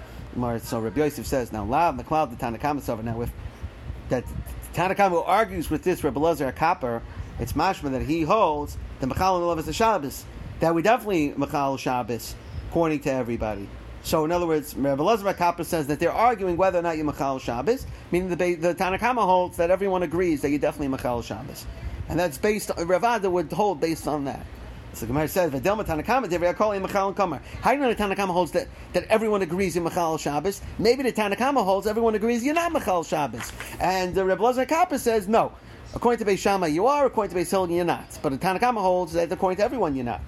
So 0.64 0.80
Rabbi 0.80 1.00
Yosef 1.00 1.26
says, 1.26 1.52
now 1.52 1.64
Lav, 1.64 1.98
the 1.98 2.04
cloud, 2.04 2.32
the 2.32 2.36
Tanakama 2.36 3.04
now 3.04 3.22
if 3.22 3.32
that 4.10 4.24
Tanakama 4.78 5.24
argues 5.26 5.72
with 5.72 5.82
this 5.82 6.04
Rebbe 6.04 6.20
Lazar 6.20 6.52
Kapper, 6.52 7.02
it's 7.40 7.54
mashma 7.54 7.90
that 7.94 8.04
he 8.04 8.22
holds 8.22 8.78
the 9.00 9.08
Machal 9.08 9.52
and 9.52 9.64
the 9.64 9.74
Shabbos, 9.74 10.24
that 10.60 10.76
we 10.76 10.84
definitely 10.84 11.34
Machal 11.36 11.78
Shabbos, 11.78 12.36
according 12.70 13.00
to 13.00 13.12
everybody. 13.12 13.68
So, 14.04 14.24
in 14.24 14.32
other 14.32 14.46
words, 14.46 14.76
Rebbe 14.76 15.02
Lazar 15.02 15.34
Kapper 15.34 15.66
says 15.66 15.88
that 15.88 16.00
they're 16.00 16.12
arguing 16.12 16.58
whether 16.58 16.78
or 16.78 16.84
not 16.84 16.96
you 16.96 17.04
Machal 17.04 17.40
Shabbos, 17.40 17.88
meaning 18.12 18.30
the, 18.30 18.36
the 18.54 18.76
Tanakama 18.76 19.26
holds 19.26 19.58
that 19.58 19.72
everyone 19.72 20.04
agrees 20.04 20.42
that 20.42 20.52
you 20.52 20.60
definitely 20.60 20.90
Machal 20.90 21.24
Shabbos. 21.24 21.66
And 22.08 22.20
that's 22.20 22.38
based, 22.38 22.70
on, 22.70 22.78
Ravada 22.88 23.32
would 23.32 23.52
hold 23.52 23.82
based 23.82 24.08
on 24.08 24.26
that. 24.26 24.46
So 24.94 25.06
Gemara 25.06 25.28
says, 25.28 25.52
"V'delma 25.52 25.86
Tanakama 25.86 26.28
devri 26.28 26.54
akol 26.54 26.82
Machal 26.82 27.08
and 27.10 27.16
Kamar." 27.16 27.42
How 27.62 27.72
do 27.72 27.78
you 27.78 27.84
know 27.84 27.94
the 27.94 28.04
Tanakama 28.04 28.34
holds 28.34 28.52
that, 28.52 28.68
that 28.94 29.06
everyone 29.10 29.42
agrees 29.44 29.76
in 29.76 29.84
Machal 29.84 30.18
Shabbos? 30.18 30.62
Maybe 30.80 31.04
the 31.04 31.14
Tanakama 31.14 31.64
holds 31.64 31.86
everyone 31.86 32.16
agrees 32.16 32.44
you're 32.44 32.56
not 32.56 32.72
Machal 32.72 33.04
Shabbos, 33.04 33.52
and 33.80 34.16
the 34.16 34.26
Rebbe 34.26 34.42
Lazar 34.42 34.66
Kappa 34.66 34.98
says 34.98 35.28
no. 35.28 35.52
According 35.94 36.26
to 36.26 36.32
Beis 36.32 36.40
Shammai, 36.40 36.68
you 36.68 36.88
are. 36.88 37.06
According 37.06 37.36
to 37.36 37.42
Beis 37.42 37.50
Hillel, 37.50 37.72
you're 37.72 37.86
not. 37.86 38.18
But 38.22 38.32
the 38.32 38.38
Tanakama 38.38 38.82
holds 38.82 39.14
that 39.14 39.32
according 39.32 39.58
to 39.58 39.64
everyone, 39.64 39.96
you're 39.96 40.04
not. 40.04 40.22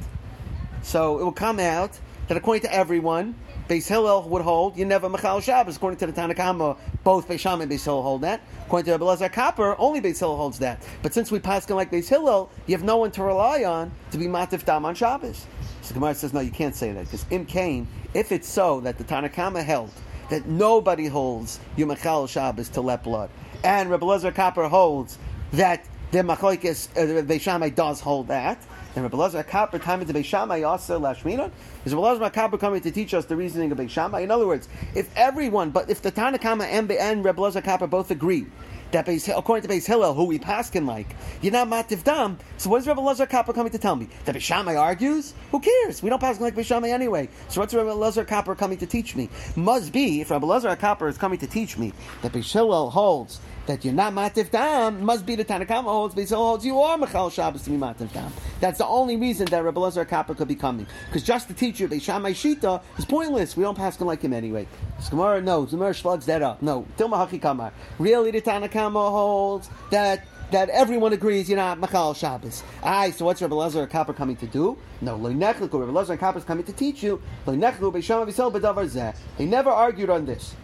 So 0.83 1.19
it 1.19 1.23
will 1.23 1.31
come 1.31 1.59
out 1.59 1.99
that 2.29 2.37
according 2.37 2.61
to 2.61 2.73
everyone, 2.73 3.35
Beis 3.67 3.87
Hillel 3.87 4.27
would 4.29 4.43
hold 4.43 4.77
you 4.77 4.85
never 4.85 5.09
Machal 5.09 5.41
Shabbos. 5.41 5.75
According 5.75 5.97
to 5.99 6.07
the 6.07 6.13
Tanakama, 6.13 6.77
both 7.03 7.27
Beis 7.27 7.39
Shammai 7.39 7.63
and 7.63 7.71
Beis 7.71 7.83
Hillel 7.83 8.03
hold 8.03 8.21
that. 8.21 8.41
According 8.67 8.93
to 8.93 8.97
Abelazar 8.97 9.33
Kapper, 9.33 9.75
only 9.77 9.99
Beis 9.99 10.19
Hillel 10.19 10.37
holds 10.37 10.59
that. 10.59 10.81
But 11.01 11.13
since 11.13 11.31
we 11.31 11.39
pass 11.39 11.69
like 11.69 11.91
Beis 11.91 12.07
Hillel, 12.07 12.49
you 12.67 12.75
have 12.75 12.85
no 12.85 12.97
one 12.97 13.11
to 13.11 13.23
rely 13.23 13.63
on 13.63 13.91
to 14.11 14.17
be 14.17 14.25
Matif 14.25 14.63
Dam 14.63 14.85
on 14.85 14.95
Shabbos. 14.95 15.45
So 15.81 15.95
Gemara 15.95 16.13
says, 16.13 16.33
no, 16.33 16.39
you 16.39 16.51
can't 16.51 16.75
say 16.75 16.91
that 16.93 17.05
because 17.05 17.25
Im 17.31 17.45
came. 17.45 17.87
If 18.13 18.31
it's 18.31 18.47
so 18.47 18.79
that 18.81 18.97
the 18.99 19.03
Tanakama 19.03 19.63
held 19.63 19.91
that 20.29 20.45
nobody 20.45 21.07
holds 21.07 21.59
Yom 21.77 21.89
Machal 21.89 22.27
Shabbos 22.27 22.69
to 22.69 22.81
let 22.81 23.03
blood, 23.03 23.31
and 23.63 23.89
Rabbi 23.89 24.05
Kapper 24.05 24.69
holds 24.69 25.17
that 25.53 25.83
the 26.11 26.19
Machlokes, 26.19 26.89
uh, 26.95 27.23
Beis 27.23 27.41
Shammai 27.41 27.69
does 27.69 27.99
hold 27.99 28.27
that. 28.27 28.63
And 28.95 29.03
Rabbi 29.03 29.17
Lazar 29.17 29.43
Kappa 29.43 29.77
time 29.77 30.01
into 30.01 30.13
Beis 30.13 30.25
Shammai 30.25 30.63
also 30.63 30.99
Lashmina. 30.99 31.51
Is 31.85 31.93
Rabbi 31.93 32.13
Lazar 32.19 32.57
coming 32.57 32.81
to 32.81 32.91
teach 32.91 33.13
us 33.13 33.25
the 33.25 33.35
reasoning 33.35 33.71
of 33.71 33.77
Beis 33.77 33.89
Shammai? 33.91 34.21
In 34.21 34.31
other 34.31 34.47
words, 34.47 34.67
if 34.95 35.15
everyone, 35.15 35.69
but 35.69 35.89
if 35.89 36.01
the 36.01 36.11
Tanakama 36.11 36.63
and, 36.63 36.91
and 36.91 37.23
Rabbi 37.23 37.41
Lazar 37.41 37.61
Kappa 37.61 37.85
both 37.85 38.09
agree 38.09 38.47
that 38.91 39.05
Beis, 39.05 39.31
according 39.37 39.67
to 39.69 39.73
Beis 39.73 39.85
Hillel, 39.85 40.15
who 40.15 40.23
we 40.25 40.39
paskin 40.39 40.87
like, 40.87 41.15
you're 41.41 41.53
not 41.53 41.67
mativ 41.67 42.03
dam. 42.03 42.39
So 42.57 42.71
what 42.71 42.81
is 42.81 42.87
Rabbi 42.87 43.01
Lazar 43.01 43.27
Kappa 43.27 43.53
coming 43.53 43.71
to 43.71 43.77
tell 43.77 43.95
me? 43.95 44.09
That 44.25 44.35
Beis 44.35 44.41
Shammai 44.41 44.75
argues? 44.75 45.35
Who 45.51 45.59
cares? 45.59 46.01
We 46.01 46.09
don't 46.09 46.21
paskin 46.21 46.41
like 46.41 46.55
Beis 46.55 46.65
Shammai 46.65 46.89
anyway. 46.89 47.29
So 47.47 47.61
what's 47.61 47.75
Rabbi 47.75 47.91
Lazar 47.91 48.25
coming 48.25 48.79
to 48.79 48.87
teach 48.87 49.15
me? 49.15 49.29
Must 49.55 49.93
be 49.93 50.21
if 50.21 50.31
Rabbi 50.31 50.47
Lazar 50.47 50.75
is 51.07 51.17
coming 51.19 51.37
to 51.37 51.47
teach 51.47 51.77
me 51.77 51.93
that 52.23 52.31
Beis 52.31 52.51
Hillel 52.51 52.89
holds 52.89 53.39
that 53.69 53.85
you're 53.85 53.93
not 53.93 54.11
matif 54.13 54.49
dam 54.49 55.05
must 55.05 55.27
be 55.27 55.35
the 55.35 55.45
Tanakama 55.45 55.83
holds. 55.83 56.15
Beis 56.15 56.29
Hillel 56.29 56.47
holds 56.47 56.65
you 56.65 56.79
are 56.79 56.97
Michal 56.97 57.29
Shabbos 57.29 57.61
to 57.63 57.69
be 57.69 57.77
matif 57.77 58.11
dam. 58.11 58.33
That's 58.59 58.79
the 58.79 58.87
only 58.87 59.15
reason 59.15 59.45
that 59.45 59.63
Rabbi 59.63 59.79
Lazar 59.79 60.05
Kappa 60.05 60.33
could 60.33 60.47
be 60.47 60.55
coming. 60.55 60.87
Because 61.05 61.21
just 61.21 61.47
to 61.49 61.53
teach 61.53 61.79
you 61.79 61.87
Beis 61.87 62.01
Shammai 62.01 62.31
Shita 62.31 62.81
is 62.97 63.05
pointless. 63.05 63.55
We 63.55 63.63
don't 63.63 63.77
pass 63.77 63.95
him 63.95 64.07
like 64.07 64.23
him 64.23 64.33
anyway. 64.33 64.67
Gemara 65.11 65.39
knows. 65.41 65.69
Gemara 65.69 65.93
slugs 65.93 66.25
that 66.25 66.41
up. 66.41 66.63
No, 66.63 66.87
Tilma 66.97 67.29
Haki 67.29 67.39
Kamar. 67.39 67.71
Really, 67.99 68.31
the 68.31 68.41
Tanakama 68.41 69.11
holds 69.11 69.69
that 69.91 70.25
that 70.49 70.69
everyone 70.69 71.13
agrees 71.13 71.47
you're 71.47 71.57
not 71.57 71.79
Machal 71.79 72.15
Shabbos. 72.15 72.63
Aye, 72.81 73.11
so 73.11 73.25
what's 73.25 73.39
Rabbi 73.39 73.53
Lazar 73.53 73.85
Kappa 73.85 74.15
coming 74.15 74.35
to 74.37 74.47
do? 74.47 74.79
No, 74.99 75.15
Loinechliku, 75.15 75.79
Rabbi 75.79 75.91
Lazar 75.91 76.17
Kappa 76.17 76.39
is 76.39 76.43
coming 76.43 76.63
to 76.63 76.73
teach 76.73 77.03
you. 77.03 77.21
Loinechliku, 77.45 77.93
Beisham 77.93 78.25
Avisel, 78.25 78.51
Bedavar 78.51 78.89
Zeh. 78.89 79.15
He 79.37 79.45
never 79.45 79.69
argued 79.69 80.09
on 80.09 80.25
this. 80.25 80.55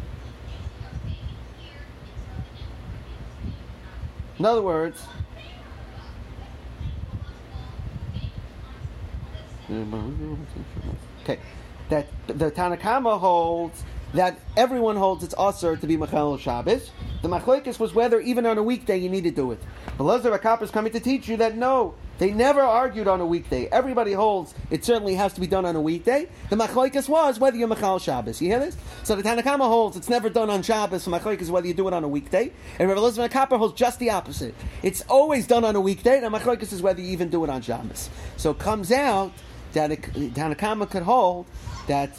In 4.37 4.45
other 4.45 4.61
words, 4.61 5.01
okay, 11.23 11.39
that 11.89 12.07
the 12.27 12.51
Tanakama 12.51 13.19
holds 13.19 13.83
that 14.13 14.39
everyone 14.55 14.95
holds 14.95 15.23
it's 15.23 15.35
usher 15.37 15.75
to 15.75 15.87
be 15.87 15.97
Mechal 15.97 16.39
Shabbos. 16.39 16.91
The 17.21 17.27
Machlekes 17.27 17.79
was 17.79 17.93
whether 17.93 18.19
even 18.21 18.45
on 18.45 18.57
a 18.57 18.63
weekday 18.63 18.97
you 18.97 19.09
need 19.09 19.23
to 19.23 19.31
do 19.31 19.51
it. 19.51 19.59
But 19.97 20.03
Lazar 20.05 20.37
Akapa 20.37 20.63
is 20.63 20.71
coming 20.71 20.91
to 20.93 20.99
teach 20.99 21.27
you 21.27 21.37
that 21.37 21.57
no, 21.57 21.95
they 22.17 22.31
never 22.31 22.61
argued 22.61 23.07
on 23.07 23.21
a 23.21 23.25
weekday. 23.25 23.67
Everybody 23.67 24.13
holds 24.13 24.53
it 24.69 24.85
certainly 24.85 25.15
has 25.15 25.33
to 25.33 25.41
be 25.41 25.47
done 25.47 25.65
on 25.65 25.75
a 25.75 25.81
weekday. 25.81 26.27
The 26.49 26.55
Machlekes 26.55 27.09
was 27.09 27.39
whether 27.39 27.57
you're 27.57 27.67
Mechal 27.67 28.01
Shabbos. 28.01 28.41
You 28.41 28.49
hear 28.49 28.59
this? 28.59 28.77
So 29.03 29.15
the 29.15 29.23
Tanakama 29.23 29.67
holds 29.67 29.97
it's 29.97 30.09
never 30.09 30.29
done 30.29 30.49
on 30.49 30.63
Shabbos. 30.63 31.05
The 31.05 31.11
Machlekes 31.11 31.41
is 31.41 31.51
whether 31.51 31.67
you 31.67 31.73
do 31.73 31.87
it 31.87 31.93
on 31.93 32.03
a 32.03 32.07
weekday. 32.07 32.51
And 32.79 32.87
Rabbi 32.87 33.01
Elazar 33.01 33.29
Akapa 33.29 33.57
holds 33.57 33.73
just 33.73 33.99
the 33.99 34.11
opposite. 34.11 34.55
It's 34.81 35.01
always 35.09 35.47
done 35.47 35.65
on 35.65 35.75
a 35.75 35.81
weekday. 35.81 36.23
And 36.23 36.33
the 36.33 36.39
Machlekes 36.39 36.71
is 36.71 36.81
whether 36.81 37.01
you 37.01 37.09
even 37.09 37.29
do 37.29 37.43
it 37.43 37.49
on 37.49 37.61
Shabbos. 37.61 38.09
So 38.37 38.51
it 38.51 38.59
comes 38.59 38.91
out 38.91 39.31
that 39.73 39.91
it, 39.91 40.01
Tanakama 40.01 40.89
could 40.89 41.03
hold 41.03 41.45
that 41.87 42.17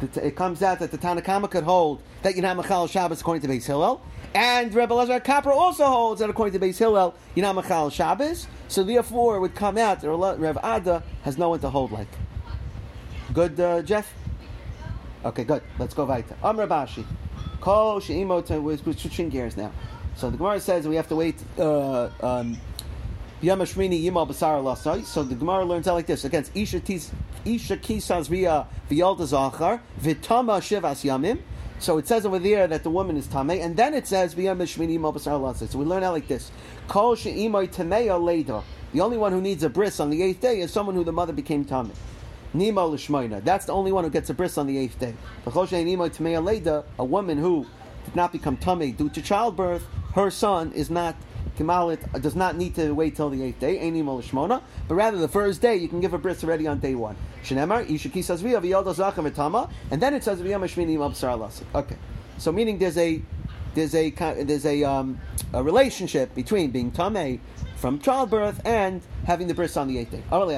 it 0.00 0.36
comes 0.36 0.62
out 0.62 0.78
that 0.78 0.90
the 0.90 0.98
Tanakama 0.98 1.50
could 1.50 1.64
hold 1.64 2.00
that 2.22 2.34
you're 2.34 2.42
not 2.42 2.56
Machal 2.56 2.86
Shabbos 2.86 3.20
according 3.20 3.42
to 3.42 3.48
Beis 3.48 3.66
Hillel, 3.66 4.00
and 4.34 4.74
Rebbe 4.74 4.92
Lazar 4.92 5.20
Kapra 5.20 5.52
also 5.52 5.86
holds 5.86 6.20
that 6.20 6.30
according 6.30 6.58
to 6.58 6.64
Beis 6.64 6.78
Hillel, 6.78 7.14
you're 7.34 7.44
not 7.44 7.54
Machal 7.54 7.90
Shabbos. 7.90 8.46
So 8.68 8.84
therefore, 8.84 9.36
it 9.36 9.40
would 9.40 9.54
come 9.54 9.78
out 9.78 10.00
that 10.00 10.10
Rev 10.10 10.58
Ada 10.62 11.02
has 11.22 11.38
no 11.38 11.50
one 11.50 11.60
to 11.60 11.70
hold 11.70 11.92
like. 11.92 12.08
Good, 13.32 13.58
uh, 13.58 13.82
Jeff. 13.82 14.12
Okay, 15.24 15.44
good. 15.44 15.62
Let's 15.78 15.94
go 15.94 16.04
weiter. 16.04 16.36
Amr 16.42 16.66
Bashi. 16.66 17.04
Kol 17.60 18.00
she'imot. 18.00 18.62
We're 18.62 18.76
switching 18.76 19.28
gears 19.28 19.56
now. 19.56 19.72
So 20.16 20.30
the 20.30 20.36
Gemara 20.36 20.60
says 20.60 20.86
we 20.86 20.96
have 20.96 21.08
to 21.08 21.16
wait. 21.16 21.36
Uh, 21.58 22.10
um, 22.20 22.58
Yimal 23.42 24.28
Basar. 24.28 25.04
So 25.04 25.22
the 25.22 25.34
Gemara 25.34 25.64
learns 25.64 25.86
out 25.86 25.94
like 25.94 26.06
this 26.06 26.24
against 26.24 26.56
Isha 26.56 26.80
Kisas 26.80 28.28
Via 28.28 28.66
Vialda 28.90 29.26
Zachar 29.26 29.80
Vitama 30.00 30.60
Shivas 30.60 31.04
Yamim. 31.04 31.38
So 31.80 31.98
it 31.98 32.08
says 32.08 32.26
over 32.26 32.38
there 32.38 32.66
that 32.66 32.82
the 32.82 32.90
woman 32.90 33.16
is 33.16 33.26
tame, 33.26 33.50
and 33.50 33.76
then 33.76 33.94
it 33.94 34.06
says. 34.06 34.32
So 34.32 34.38
we 34.38 34.48
learn 35.84 36.02
out 36.02 36.12
like 36.12 36.28
this: 36.28 36.50
Kol. 36.88 37.14
The 38.90 39.00
only 39.00 39.18
one 39.18 39.32
who 39.32 39.40
needs 39.40 39.62
a 39.62 39.68
bris 39.68 40.00
on 40.00 40.10
the 40.10 40.22
eighth 40.22 40.40
day 40.40 40.60
is 40.60 40.72
someone 40.72 40.94
who 40.94 41.04
the 41.04 41.12
mother 41.12 41.32
became 41.32 41.64
tame. 41.64 41.92
Nima. 42.54 43.44
That's 43.44 43.66
the 43.66 43.72
only 43.72 43.92
one 43.92 44.04
who 44.04 44.10
gets 44.10 44.30
a 44.30 44.34
bris 44.34 44.56
on 44.56 44.66
the 44.66 44.78
eighth 44.78 44.98
day. 44.98 45.14
A 46.98 47.04
woman 47.04 47.38
who 47.38 47.66
did 48.04 48.16
not 48.16 48.32
become 48.32 48.56
tummy 48.56 48.92
due 48.92 49.10
to 49.10 49.20
childbirth, 49.20 49.86
her 50.14 50.30
son 50.30 50.72
is 50.72 50.88
not 50.90 51.14
Kimalit 51.58 52.22
does 52.22 52.36
not 52.36 52.56
need 52.56 52.76
to 52.76 52.92
wait 52.92 53.16
till 53.16 53.30
the 53.30 53.42
eighth 53.42 53.58
day, 53.58 53.90
but 54.86 54.94
rather 54.94 55.18
the 55.18 55.26
first 55.28 55.60
day 55.60 55.74
you 55.74 55.88
can 55.88 56.00
give 56.00 56.14
a 56.14 56.18
bris 56.18 56.44
already 56.44 56.68
on 56.68 56.78
day 56.78 56.94
one. 56.94 57.16
Shenemar, 57.44 57.86
Ishaki 57.86 58.22
says 58.22 58.40
Via 58.42 58.60
Viyalda 58.60 58.94
Zachem 58.94 59.30
Etama, 59.30 59.70
and 59.90 60.00
then 60.02 60.14
it 60.14 60.24
says 60.24 60.40
Via 60.40 60.58
Mashmini 60.58 60.96
Mabsar 60.96 61.64
Okay. 61.74 61.96
So 62.38 62.52
meaning 62.52 62.78
there's 62.78 62.98
a 62.98 63.20
there's 63.74 63.94
a 63.94 64.10
there's 64.10 64.66
a, 64.66 64.84
um, 64.84 65.20
a 65.52 65.62
relationship 65.62 66.34
between 66.34 66.70
being 66.70 66.90
tame 66.90 67.40
from 67.76 67.98
childbirth 68.00 68.60
and 68.66 69.02
having 69.24 69.46
the 69.46 69.54
bris 69.54 69.76
on 69.76 69.88
the 69.88 69.98
eighth 69.98 70.10
day. 70.10 70.22
Hold 70.30 70.50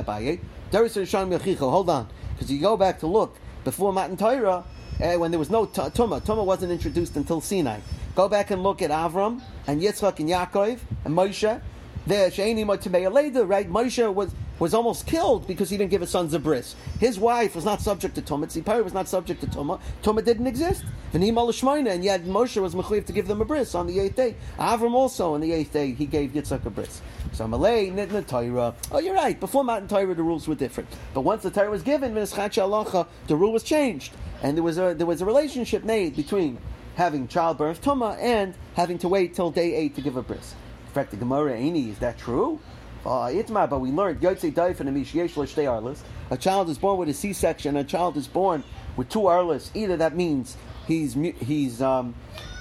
on, 1.91 2.09
because 2.35 2.51
you 2.51 2.61
go 2.61 2.77
back 2.77 3.01
to 3.01 3.07
look 3.07 3.37
before 3.65 3.93
Matan 3.93 4.17
Torah, 4.17 4.65
uh, 5.03 5.15
when 5.15 5.31
there 5.31 5.39
was 5.39 5.51
no 5.51 5.67
t- 5.67 5.81
Tumah. 5.83 6.23
Tumah 6.23 6.45
wasn't 6.45 6.73
introduced 6.73 7.17
until 7.17 7.41
Sinai. 7.41 7.81
Go 8.15 8.29
back 8.29 8.51
and 8.51 8.63
look 8.63 8.83
at 8.83 8.91
Avram 8.91 9.43
and 9.67 9.81
Yitzchak 9.83 10.19
and 10.21 10.29
Yaakov 10.29 10.79
and 11.05 11.15
Moshe. 11.15 11.61
There, 12.07 12.31
Sheini 12.31 13.13
later, 13.13 13.45
right? 13.45 13.71
Moshe 13.71 14.13
was 14.13 14.33
was 14.61 14.75
almost 14.75 15.07
killed 15.07 15.47
because 15.49 15.71
he 15.71 15.77
didn't 15.77 15.91
give 15.91 16.03
his 16.03 16.11
sons 16.11 16.35
a 16.35 16.39
bris. 16.39 16.77
His 17.01 17.19
wife 17.19 17.57
was 17.57 17.65
not 17.65 17.81
subject 17.81 18.15
to 18.15 18.23
tumah. 18.23 18.47
Tzipari 18.47 18.85
was 18.85 18.95
not 18.95 19.09
subject 19.09 19.41
to 19.41 19.47
tumah. 19.49 19.81
Tumah 20.03 20.25
didn't 20.25 20.47
exist. 20.47 20.85
And 21.13 21.23
he 21.25 21.33
maloshmoina, 21.33 21.91
and 21.91 22.05
yet 22.05 22.25
Moshe 22.25 22.61
was 22.61 22.75
mechuyev 22.75 23.07
to 23.07 23.13
give 23.13 23.27
them 23.27 23.41
a 23.41 23.45
bris 23.45 23.75
on 23.75 23.89
the 23.89 23.99
eighth 23.99 24.17
day. 24.17 24.37
Avram 24.59 24.93
also 24.93 25.35
on 25.35 25.41
the 25.41 25.53
eighth 25.53 25.73
day 25.73 25.93
he 25.93 26.07
gave 26.07 26.31
Yitzchak 26.31 26.65
a 26.67 26.71
bris. 26.71 27.01
So 27.33 27.49
Malay 27.49 27.91
Nitna 27.91 28.27
Torah. 28.27 28.75
Oh, 28.93 28.99
you're 28.99 29.15
right. 29.15 29.41
Before 29.41 29.65
Matan 29.65 29.89
Torah 29.89 30.15
the 30.15 30.23
rules 30.23 30.47
were 30.47 30.55
different, 30.55 30.89
but 31.15 31.23
once 31.23 31.43
the 31.43 31.51
Torah 31.51 31.71
was 31.71 31.83
given, 31.83 32.15
the 32.15 33.07
rule 33.31 33.53
was 33.53 33.63
changed, 33.63 34.13
and 34.43 34.57
there 34.57 34.63
was 34.63 34.79
a 34.79 34.95
there 34.95 35.07
was 35.07 35.23
a 35.23 35.25
relationship 35.25 35.85
made 35.85 36.15
between 36.15 36.59
having 36.97 37.27
childbirth 37.29 37.81
tuma 37.81 38.19
and 38.19 38.55
having 38.75 38.99
to 38.99 39.09
wait 39.09 39.35
till 39.35 39.51
day 39.51 39.75
eight 39.75 39.95
to 39.95 40.03
give 40.03 40.17
a 40.17 40.23
bris. 40.23 40.55
In 40.87 40.93
fact, 40.93 41.13
the 41.13 41.17
Gemara 41.17 41.53
Aini, 41.53 41.91
is 41.91 41.99
that 42.01 42.19
true? 42.19 42.61
Uh, 43.05 43.29
Itmar, 43.29 43.69
but 43.69 43.81
we 43.81 43.91
learned 43.91 44.21
Yotze 44.21 44.53
Daif 44.53 44.81
and 44.81 44.89
Arlis. 44.95 45.99
A 46.31 46.37
child 46.37 46.69
is 46.69 46.79
born 46.79 46.99
with 46.99 47.09
a 47.09 47.15
C-section. 47.15 47.77
A 47.77 47.85
child 47.85 48.17
is 48.17 48.29
born 48.29 48.63
with 48.97 49.09
two 49.09 49.21
arlis. 49.21 49.71
Either 49.75 49.97
that 49.97 50.15
means 50.15 50.57
he's 50.87 51.15
he's 51.15 51.81
um, 51.81 52.15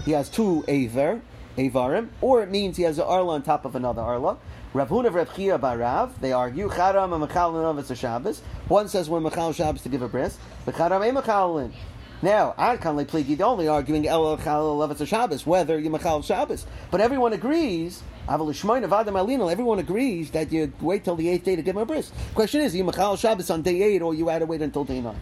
he 0.06 0.12
has 0.12 0.30
two 0.30 0.64
aver 0.68 1.22
avarim, 1.58 2.08
or 2.22 2.42
it 2.42 2.50
means 2.50 2.78
he 2.78 2.84
has 2.84 2.98
an 3.00 3.06
arla 3.06 3.36
on 3.36 3.44
top 3.44 3.66
of 3.66 3.76
another 3.76 4.02
arla. 4.02 4.38
Rav 4.74 4.90
Huna 4.90 5.12
Rav 5.12 5.36
Chia 5.36 5.58
Barav, 5.58 6.12
they 6.22 6.32
argue 6.32 6.70
Charam 6.70 7.14
and 7.14 7.28
Mechal 7.28 7.96
Shabbos. 7.98 8.42
One 8.68 8.88
says 8.88 9.10
we're 9.10 9.20
Mechal 9.20 9.54
Shabbos 9.54 9.82
to 9.82 9.90
give 9.90 10.04
a 10.04 10.08
bris, 10.08 10.38
but 10.64 10.76
Charam 10.76 11.06
ain't 11.06 11.18
Mechalin. 11.18 11.72
Now, 12.22 12.54
Arkan 12.58 13.06
Pligi, 13.06 13.38
the 13.38 13.44
only 13.44 13.70
arguing 13.70 14.06
El 14.06 14.38
Levetz 14.38 15.08
Shabbos, 15.08 15.46
whether 15.46 15.80
you 15.80 15.90
Machal 15.90 16.22
Shabbos. 16.22 16.66
But 16.92 17.00
everyone 17.00 17.32
agrees, 17.32 18.04
everyone 18.28 19.80
agrees 19.80 20.32
that 20.32 20.52
you 20.52 20.74
wait 20.82 21.06
till 21.06 21.16
the 21.16 21.30
eighth 21.30 21.46
day 21.46 21.56
to 21.56 21.62
give 21.62 21.78
him 21.78 21.82
a 21.82 21.86
bris. 21.86 22.12
Question 22.36 22.60
is, 22.60 22.76
you 22.76 22.84
Machal 22.84 23.16
Shabbos 23.16 23.50
on 23.50 23.62
day 23.62 23.82
eight, 23.82 24.02
or 24.02 24.14
you 24.14 24.28
had 24.28 24.40
to 24.40 24.46
wait 24.46 24.62
until 24.62 24.84
day 24.84 25.00
nine? 25.00 25.16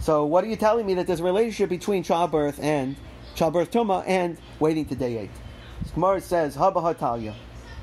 So, 0.00 0.24
what 0.26 0.42
are 0.42 0.48
you 0.48 0.56
telling 0.56 0.86
me 0.86 0.94
that 0.94 1.06
there's 1.06 1.20
a 1.20 1.24
relationship 1.24 1.70
between 1.70 2.02
childbirth 2.02 2.58
and 2.60 2.96
childbirth 3.36 3.70
tuma 3.70 4.02
and 4.04 4.36
waiting 4.58 4.84
to 4.86 4.96
day 4.96 5.18
eight? 5.18 5.30
Gemara 5.94 6.20
says, 6.20 6.56
Haba 6.56 7.34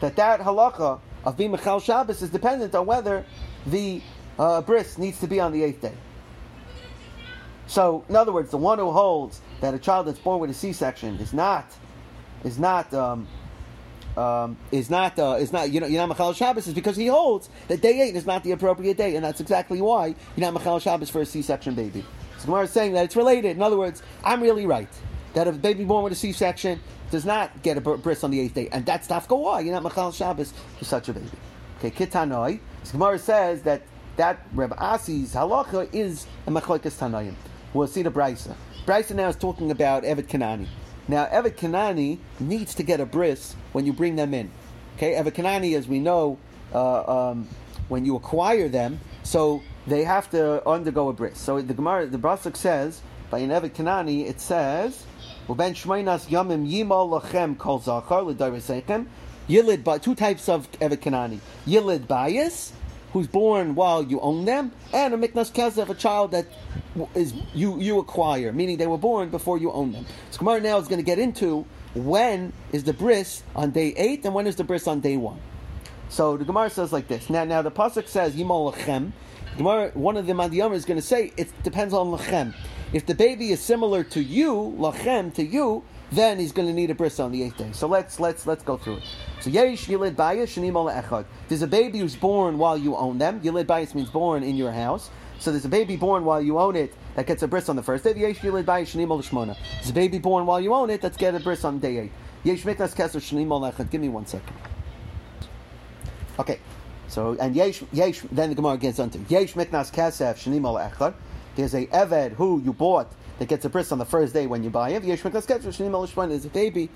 that 0.02 0.16
that 0.18 0.40
halacha 0.42 1.00
of 1.24 1.38
being 1.38 1.52
Machal 1.52 1.80
Shabbos 1.80 2.22
is 2.22 2.30
dependent 2.30 2.76
on 2.76 2.86
whether 2.86 3.26
the 3.66 4.02
uh, 4.38 4.62
bris 4.62 4.98
needs 4.98 5.20
to 5.22 5.28
be 5.28 5.40
on 5.40 5.54
the 5.54 5.64
eighth 5.64 5.82
day. 5.82 5.94
So, 7.70 8.04
in 8.10 8.16
other 8.16 8.32
words, 8.32 8.50
the 8.50 8.58
one 8.58 8.80
who 8.80 8.90
holds 8.92 9.42
that 9.62 9.76
a 9.76 9.80
child 9.80 10.08
that's 10.08 10.18
born 10.18 10.40
with 10.40 10.50
a 10.50 10.56
C-section 10.56 11.18
is 11.18 11.34
not 11.34 11.72
is 12.44 12.58
not 12.58 12.92
um, 12.96 13.28
um, 14.18 14.58
is 14.72 14.90
not 14.90 15.20
uh, 15.20 15.38
is 15.40 15.54
not 15.54 15.70
you 15.70 15.80
know 15.80 15.86
you're 15.86 16.02
not 16.02 16.10
Machal 16.10 16.34
Shabbos 16.34 16.68
is 16.68 16.74
because 16.74 16.96
he 16.98 17.06
holds 17.06 17.48
that 17.68 17.80
day 17.82 18.02
eight 18.02 18.16
is 18.16 18.26
not 18.26 18.44
the 18.44 18.54
appropriate 18.54 18.98
day, 18.98 19.16
and 19.16 19.24
that's 19.24 19.40
exactly 19.40 19.82
why 19.82 20.16
you're 20.36 20.52
not 20.52 20.54
Machal 20.54 20.80
Shabbos 20.80 21.12
for 21.12 21.22
a 21.22 21.26
C-section 21.28 21.76
baby. 21.76 22.04
So 22.40 22.46
Gemara 22.46 22.64
is 22.64 22.72
saying 22.72 22.94
that 22.94 23.06
it's 23.06 23.16
related. 23.16 23.56
In 23.56 23.62
other 23.62 23.78
words, 23.78 24.02
I'm 24.24 24.42
really 24.42 24.66
right 24.66 24.90
that 25.36 25.48
a 25.48 25.52
baby 25.52 25.86
born 25.86 26.04
with 26.04 26.14
a 26.14 26.16
C-section 26.16 26.80
does 27.12 27.24
not 27.24 27.62
get 27.62 27.78
a 27.78 27.82
bris 27.82 28.24
on 28.24 28.32
the 28.32 28.40
eighth 28.40 28.56
day, 28.56 28.70
and 28.72 28.84
that's 28.84 29.08
tafka 29.08 29.40
why 29.40 29.62
not 29.62 29.84
Machal 29.84 30.12
Shabbos 30.12 30.56
for 30.80 30.86
such 30.86 31.08
a 31.08 31.14
baby. 31.14 31.30
Okay, 31.78 31.92
Kitanoi. 31.92 32.62
Gemara 32.92 33.20
says 33.20 33.62
that 33.62 33.84
that 34.16 34.40
Reb 34.54 34.74
Asi's 34.80 35.36
halacha 35.36 35.94
is 35.94 36.26
a 36.48 36.52
Machlokas 36.52 36.98
Tanayim. 36.98 37.36
We'll 37.74 37.88
see 37.88 38.02
the 38.02 38.12
Brisa. 38.12 38.56
Brisa 38.86 39.16
now 39.16 39.28
is 39.28 39.36
talking 39.36 39.72
about 39.72 40.04
Evet 40.04 40.28
Kanani. 40.28 40.68
Now, 41.08 41.28
Evet 41.32 41.58
Kanani 41.58 42.18
needs 42.40 42.76
to 42.76 42.84
get 42.84 43.00
a 43.00 43.06
bris 43.06 43.56
when 43.72 43.86
you 43.86 43.94
bring 43.94 44.16
them 44.16 44.34
in. 44.34 44.52
Okay, 45.00 45.14
Evakanani, 45.14 45.78
as 45.78 45.88
we 45.88 46.00
know, 46.00 46.38
uh, 46.74 47.30
um, 47.30 47.48
when 47.88 48.04
you 48.04 48.18
acquire 48.18 48.68
them, 48.68 49.00
so 49.24 49.62
they 49.88 50.04
have 50.04 50.30
to 50.32 50.68
undergo 50.68 51.08
a 51.08 51.14
bris. 51.14 51.38
So 51.38 51.62
the 51.62 51.74
Gemara, 51.74 52.06
the 52.08 52.18
Brasuk 52.18 52.58
says, 52.58 53.02
by 53.30 53.40
an 53.40 53.50
Evakanani, 53.50 54.28
it 54.28 54.42
says, 54.42 55.06
"Uben 55.48 55.72
shmeinas 55.72 56.28
yamim 56.28 56.70
yimal 56.70 57.22
lachem 57.22 57.58
kol 57.58 57.80
zachar 57.80 58.24
l'dayresechem." 58.24 59.06
Yilid, 59.48 59.86
by 59.86 59.98
two 59.98 60.16
types 60.16 60.50
of 60.50 60.70
Evakanani. 60.74 61.40
Yilid 61.66 62.06
bias, 62.06 62.74
who's 63.14 63.28
born 63.28 63.76
while 63.76 64.04
you 64.04 64.20
own 64.20 64.46
them, 64.46 64.72
and 64.94 65.14
a 65.14 65.18
miknas 65.18 65.52
kesef, 65.52 65.90
a 65.90 65.96
child 65.96 66.32
that 66.32 66.46
is 67.16 67.34
you 67.54 67.80
you 67.80 68.00
acquire, 68.00 68.52
meaning 68.52 68.78
they 68.78 68.88
were 68.88 68.98
born 68.98 69.30
before 69.30 69.58
you 69.58 69.72
own 69.72 69.92
them. 69.92 70.06
So 70.32 70.40
Gemara 70.40 70.62
now 70.62 70.78
is 70.78 70.88
going 70.88 71.00
to 71.00 71.06
get 71.06 71.20
into 71.20 71.66
when 71.96 72.54
is 72.72 72.84
the 72.84 72.94
bris 72.94 73.44
on 73.56 73.72
day 73.72 73.94
eight 73.98 74.26
and 74.26 74.34
when 74.34 74.48
is 74.48 74.56
the 74.56 74.64
bris 74.64 74.88
on 74.88 75.00
day 75.00 75.18
one. 75.18 75.40
So 76.10 76.38
the 76.38 76.46
Gemara 76.46 76.70
says 76.70 76.92
like 76.92 77.08
this. 77.08 77.30
Now, 77.30 77.44
now 77.44 77.62
the 77.62 77.72
pasuk 77.72 78.08
says 78.08 78.36
yimal 78.36 78.74
lachem. 78.74 79.12
Gemara, 79.58 79.92
one 79.94 80.18
of 80.18 80.26
the 80.26 80.34
Madiyam 80.34 80.74
is 80.74 80.86
going 80.86 81.00
to 81.00 81.06
say 81.06 81.32
it 81.38 81.52
depends 81.64 81.94
on 81.94 82.08
lachem. 82.08 82.54
If 82.94 83.06
the 83.06 83.16
baby 83.16 83.52
is 83.52 83.60
similar 83.60 84.04
to 84.06 84.24
you, 84.24 84.76
lachem 84.78 85.34
to 85.36 85.44
you, 85.44 85.84
then 86.12 86.40
he's 86.40 86.52
going 86.52 86.68
to 86.68 86.74
need 86.74 86.90
a 86.90 86.96
bris 86.96 87.20
on 87.20 87.32
the 87.32 87.44
eighth 87.44 87.58
day. 87.58 87.72
So 87.72 87.88
let's 87.88 88.20
let's 88.20 88.48
let's 88.48 88.64
go 88.64 88.78
through 88.78 88.98
it. 88.98 89.04
So 89.42 89.50
yesh 89.50 89.88
yilid 89.88 90.16
bayis 90.16 90.48
shenimal 90.48 90.92
echad. 90.92 91.26
There's 91.48 91.62
a 91.62 91.68
baby 91.68 92.00
who's 92.00 92.16
born 92.16 92.58
while 92.58 92.78
you 92.78 92.96
own 92.96 93.18
them. 93.18 93.40
Yilid 93.42 93.66
bayis 93.66 93.94
means 93.94 94.10
born 94.10 94.44
in 94.44 94.56
your 94.56 94.72
house. 94.72 95.10
So 95.40 95.52
there's 95.52 95.66
a 95.66 95.70
baby 95.70 95.96
born 95.96 96.26
while 96.26 96.42
you 96.42 96.60
own 96.60 96.76
it 96.76 96.94
that 97.16 97.28
gets 97.28 97.44
a 97.44 97.48
bris 97.48 97.70
on 97.70 97.76
the 97.76 97.84
first 97.84 98.04
day. 98.04 98.14
Yesh 98.16 98.40
yilid 98.40 98.66
bayis 98.66 98.96
shenimal 98.96 99.24
shmona. 99.24 99.56
There's 99.76 99.90
a 99.90 99.94
baby 99.94 100.20
born 100.20 100.46
while 100.46 100.60
you 100.60 100.74
own 100.74 100.90
it 100.90 101.02
that's 101.02 101.18
get 101.18 101.36
a 101.36 101.40
bris 101.40 101.64
on 101.64 101.80
day 101.80 101.98
eight. 101.98 102.12
Yesh 102.44 102.64
miknas 102.64 102.96
keser 102.96 103.20
shenimal 103.20 103.72
echad. 103.72 103.90
Give 103.92 104.02
me 104.02 104.10
one 104.10 104.26
second. 104.26 104.56
Okay. 106.40 106.60
So 107.08 107.36
and 107.40 107.56
yesh 107.56 107.84
yesh 107.92 108.22
then 108.32 108.50
the 108.50 108.56
Gemara 108.56 108.78
gets 108.78 109.00
onto 109.00 109.20
yesh 109.30 109.54
miknas 109.54 109.92
kesef 109.92 110.36
shenimal 110.36 110.80
echad. 110.92 111.14
There's 111.56 111.74
a 111.74 111.86
eved 111.88 112.34
who 112.34 112.62
you 112.64 112.74
bought 112.74 113.12
that 113.40 113.48
gets 113.48 113.66
a 113.66 113.70
bris 113.70 113.92
on 113.92 113.98
the 113.98 114.06
first 114.06 114.34
day 114.34 114.46
when 114.46 114.64
you 114.64 114.70
buy 114.70 114.92
him. 114.92 115.04
Is 115.10 115.26
a 115.26 116.50
baby 116.50 116.90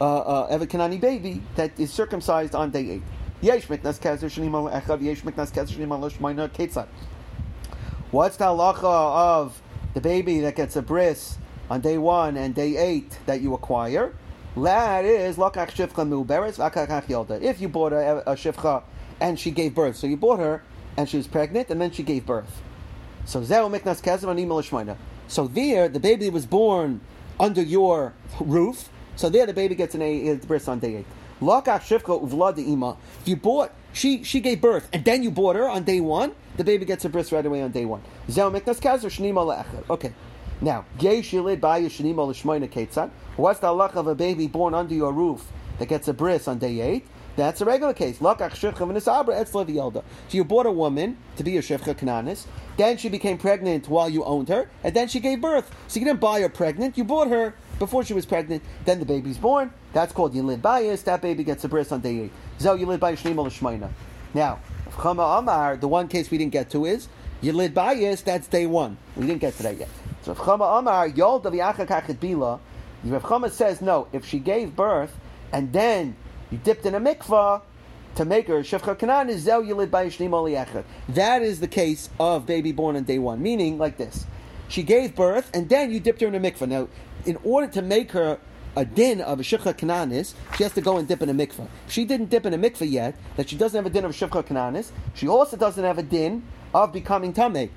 uh, 0.00 0.18
uh, 0.18 0.58
Kanani 0.58 1.00
baby 1.00 1.40
that 1.54 1.78
is 1.78 1.92
circumcised 1.92 2.54
on 2.54 2.70
day 2.70 2.90
eight. 2.90 3.02
What's 3.40 3.66
the 3.66 3.78
halacha 8.44 8.84
of 8.84 9.62
the 9.92 10.00
baby 10.00 10.40
that 10.40 10.56
gets 10.56 10.76
a 10.76 10.82
bris 10.82 11.38
on 11.70 11.80
day 11.80 11.98
one 11.98 12.36
and 12.36 12.54
day 12.54 12.76
eight 12.76 13.18
that 13.26 13.40
you 13.40 13.54
acquire? 13.54 14.14
That 14.56 15.04
is 15.04 15.36
lakach 15.36 15.72
shivcha 15.72 16.08
muberes 16.08 16.58
v'akach 16.58 17.06
yolda. 17.06 17.42
If 17.42 17.60
you 17.60 17.68
bought 17.68 17.92
a, 17.92 18.30
a 18.30 18.34
shivcha 18.34 18.82
and 19.20 19.38
she 19.38 19.50
gave 19.50 19.74
birth, 19.74 19.96
so 19.96 20.06
you 20.06 20.16
bought 20.16 20.38
her 20.38 20.62
and 20.96 21.08
she 21.08 21.16
was 21.16 21.26
pregnant 21.26 21.70
and 21.70 21.80
then 21.80 21.90
she 21.90 22.02
gave 22.02 22.24
birth. 22.24 22.62
So 23.24 23.42
zeu 23.42 23.68
miknas 23.68 24.02
keser 24.02 24.28
animal. 24.28 24.62
So 25.28 25.46
there, 25.46 25.88
the 25.88 26.00
baby 26.00 26.30
was 26.30 26.46
born 26.46 27.00
under 27.40 27.62
your 27.62 28.12
roof. 28.40 28.88
So 29.16 29.28
there, 29.28 29.46
the 29.46 29.54
baby 29.54 29.74
gets 29.74 29.94
an 29.94 30.02
a 30.02 30.32
uh, 30.32 30.36
bris 30.46 30.68
on 30.68 30.80
day 30.80 30.96
eight. 30.96 31.06
Lakach 31.40 31.82
shivcha 31.82 32.20
uvla 32.22 32.56
ima. 32.58 32.96
If 33.20 33.28
you 33.28 33.36
bought, 33.36 33.72
she 33.92 34.22
she 34.24 34.40
gave 34.40 34.60
birth 34.60 34.88
and 34.92 35.04
then 35.04 35.22
you 35.22 35.30
bought 35.30 35.56
her 35.56 35.68
on 35.68 35.84
day 35.84 36.00
one, 36.00 36.32
the 36.56 36.64
baby 36.64 36.84
gets 36.84 37.04
a 37.04 37.08
bris 37.08 37.32
right 37.32 37.44
away 37.44 37.62
on 37.62 37.70
day 37.70 37.84
one. 37.84 38.02
Zeu 38.30 38.50
miknas 38.50 38.80
keser 38.80 39.10
shnima. 39.10 39.64
Okay. 39.90 40.12
Now. 40.60 40.84
What's 43.36 43.58
the 43.60 43.72
luck 43.72 43.96
of 43.96 44.06
a 44.06 44.14
baby 44.14 44.46
born 44.46 44.74
under 44.74 44.94
your 44.94 45.12
roof 45.12 45.50
that 45.78 45.88
gets 45.88 46.06
a 46.08 46.14
bris 46.14 46.46
on 46.48 46.58
day 46.58 46.80
eight? 46.80 47.06
That's 47.36 47.60
a 47.60 47.64
regular 47.64 47.92
case. 47.92 48.18
So 48.20 48.36
you 50.30 50.44
bought 50.44 50.66
a 50.66 50.70
woman 50.70 51.16
to 51.36 51.42
be 51.44 51.50
your 51.50 51.62
shivcha 51.62 51.94
kananis, 51.96 52.46
then 52.76 52.96
she 52.96 53.08
became 53.08 53.38
pregnant 53.38 53.88
while 53.88 54.08
you 54.08 54.24
owned 54.24 54.48
her, 54.48 54.68
and 54.82 54.94
then 54.94 55.08
she 55.08 55.20
gave 55.20 55.40
birth. 55.40 55.70
So 55.88 56.00
you 56.00 56.06
didn't 56.06 56.20
buy 56.20 56.40
her 56.40 56.48
pregnant, 56.48 56.98
you 56.98 57.04
bought 57.04 57.28
her 57.28 57.54
before 57.78 58.04
she 58.04 58.14
was 58.14 58.26
pregnant, 58.26 58.62
then 58.84 58.98
the 58.98 59.04
baby's 59.04 59.38
born. 59.38 59.72
That's 59.92 60.12
called 60.12 60.34
yilid 60.34 60.62
bias. 60.62 61.02
That 61.02 61.22
baby 61.22 61.44
gets 61.44 61.64
a 61.64 61.68
bris 61.68 61.92
on 61.92 62.00
day 62.00 62.20
eight. 62.20 62.32
Zeh 62.58 62.78
yilid 62.78 63.00
bias 63.00 63.22
shnima 63.22 63.44
l'shmeina. 63.46 63.90
Now, 64.32 64.58
Chama 64.90 65.38
Amar, 65.38 65.76
the 65.76 65.88
one 65.88 66.08
case 66.08 66.30
we 66.30 66.38
didn't 66.38 66.52
get 66.52 66.70
to 66.70 66.84
is 66.84 67.08
yilid 67.42 67.74
bias. 67.74 68.22
That's 68.22 68.46
day 68.46 68.66
one. 68.66 68.96
We 69.16 69.26
didn't 69.26 69.40
get 69.40 69.56
to 69.56 69.62
that 69.64 69.78
yet. 69.78 69.88
So 70.22 70.34
Chama 70.34 70.78
Amar 70.78 71.08
yolda 71.10 71.44
v'yacha 71.44 72.16
bila, 72.16 72.60
Rav 73.04 73.22
Chama 73.22 73.50
says 73.50 73.80
no. 73.80 74.08
If 74.12 74.24
she 74.24 74.38
gave 74.38 74.74
birth 74.74 75.14
and 75.52 75.72
then 75.72 76.16
you 76.50 76.58
dipped 76.58 76.86
in 76.86 76.94
a 76.94 77.00
mikvah 77.00 77.62
to 78.16 78.24
make 78.24 78.46
her 78.48 78.60
shevcha 78.60 78.96
kanan 78.96 79.28
is 79.28 79.42
zel 79.42 79.62
yilid 79.62 79.90
shnima 79.90 80.84
That 81.08 81.42
is 81.42 81.60
the 81.60 81.68
case 81.68 82.10
of 82.18 82.46
baby 82.46 82.72
born 82.72 82.96
on 82.96 83.04
day 83.04 83.18
one. 83.18 83.42
Meaning 83.42 83.78
like 83.78 83.96
this: 83.96 84.26
she 84.68 84.82
gave 84.82 85.14
birth 85.14 85.50
and 85.54 85.68
then 85.68 85.90
you 85.90 86.00
dipped 86.00 86.20
her 86.20 86.28
in 86.28 86.34
a 86.34 86.40
mikvah. 86.40 86.68
Now, 86.68 86.88
in 87.26 87.38
order 87.42 87.66
to 87.68 87.82
make 87.82 88.12
her 88.12 88.38
a 88.76 88.84
din 88.84 89.20
of 89.20 89.40
a 89.40 89.42
shivcha 89.42 89.74
kananis, 89.74 90.34
she 90.56 90.62
has 90.62 90.72
to 90.74 90.80
go 90.80 90.96
and 90.96 91.06
dip 91.06 91.22
in 91.22 91.28
a 91.28 91.34
mikvah. 91.34 91.68
If 91.86 91.92
she 91.92 92.04
didn't 92.04 92.30
dip 92.30 92.46
in 92.46 92.54
a 92.54 92.58
mikvah 92.58 92.90
yet, 92.90 93.16
that 93.36 93.48
she 93.48 93.56
doesn't 93.56 93.76
have 93.76 93.86
a 93.86 93.90
din 93.90 94.04
of 94.04 94.12
shivcha 94.12 94.44
kananis, 94.44 94.90
she 95.14 95.28
also 95.28 95.56
doesn't 95.56 95.82
have 95.82 95.98
a 95.98 96.02
din 96.02 96.44
of 96.74 96.92
becoming 96.92 97.32
tameh, 97.32 97.70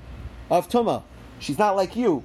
of 0.50 0.68
tuma. 0.68 1.02
She's 1.38 1.58
not 1.58 1.76
like 1.76 1.94
you. 1.94 2.24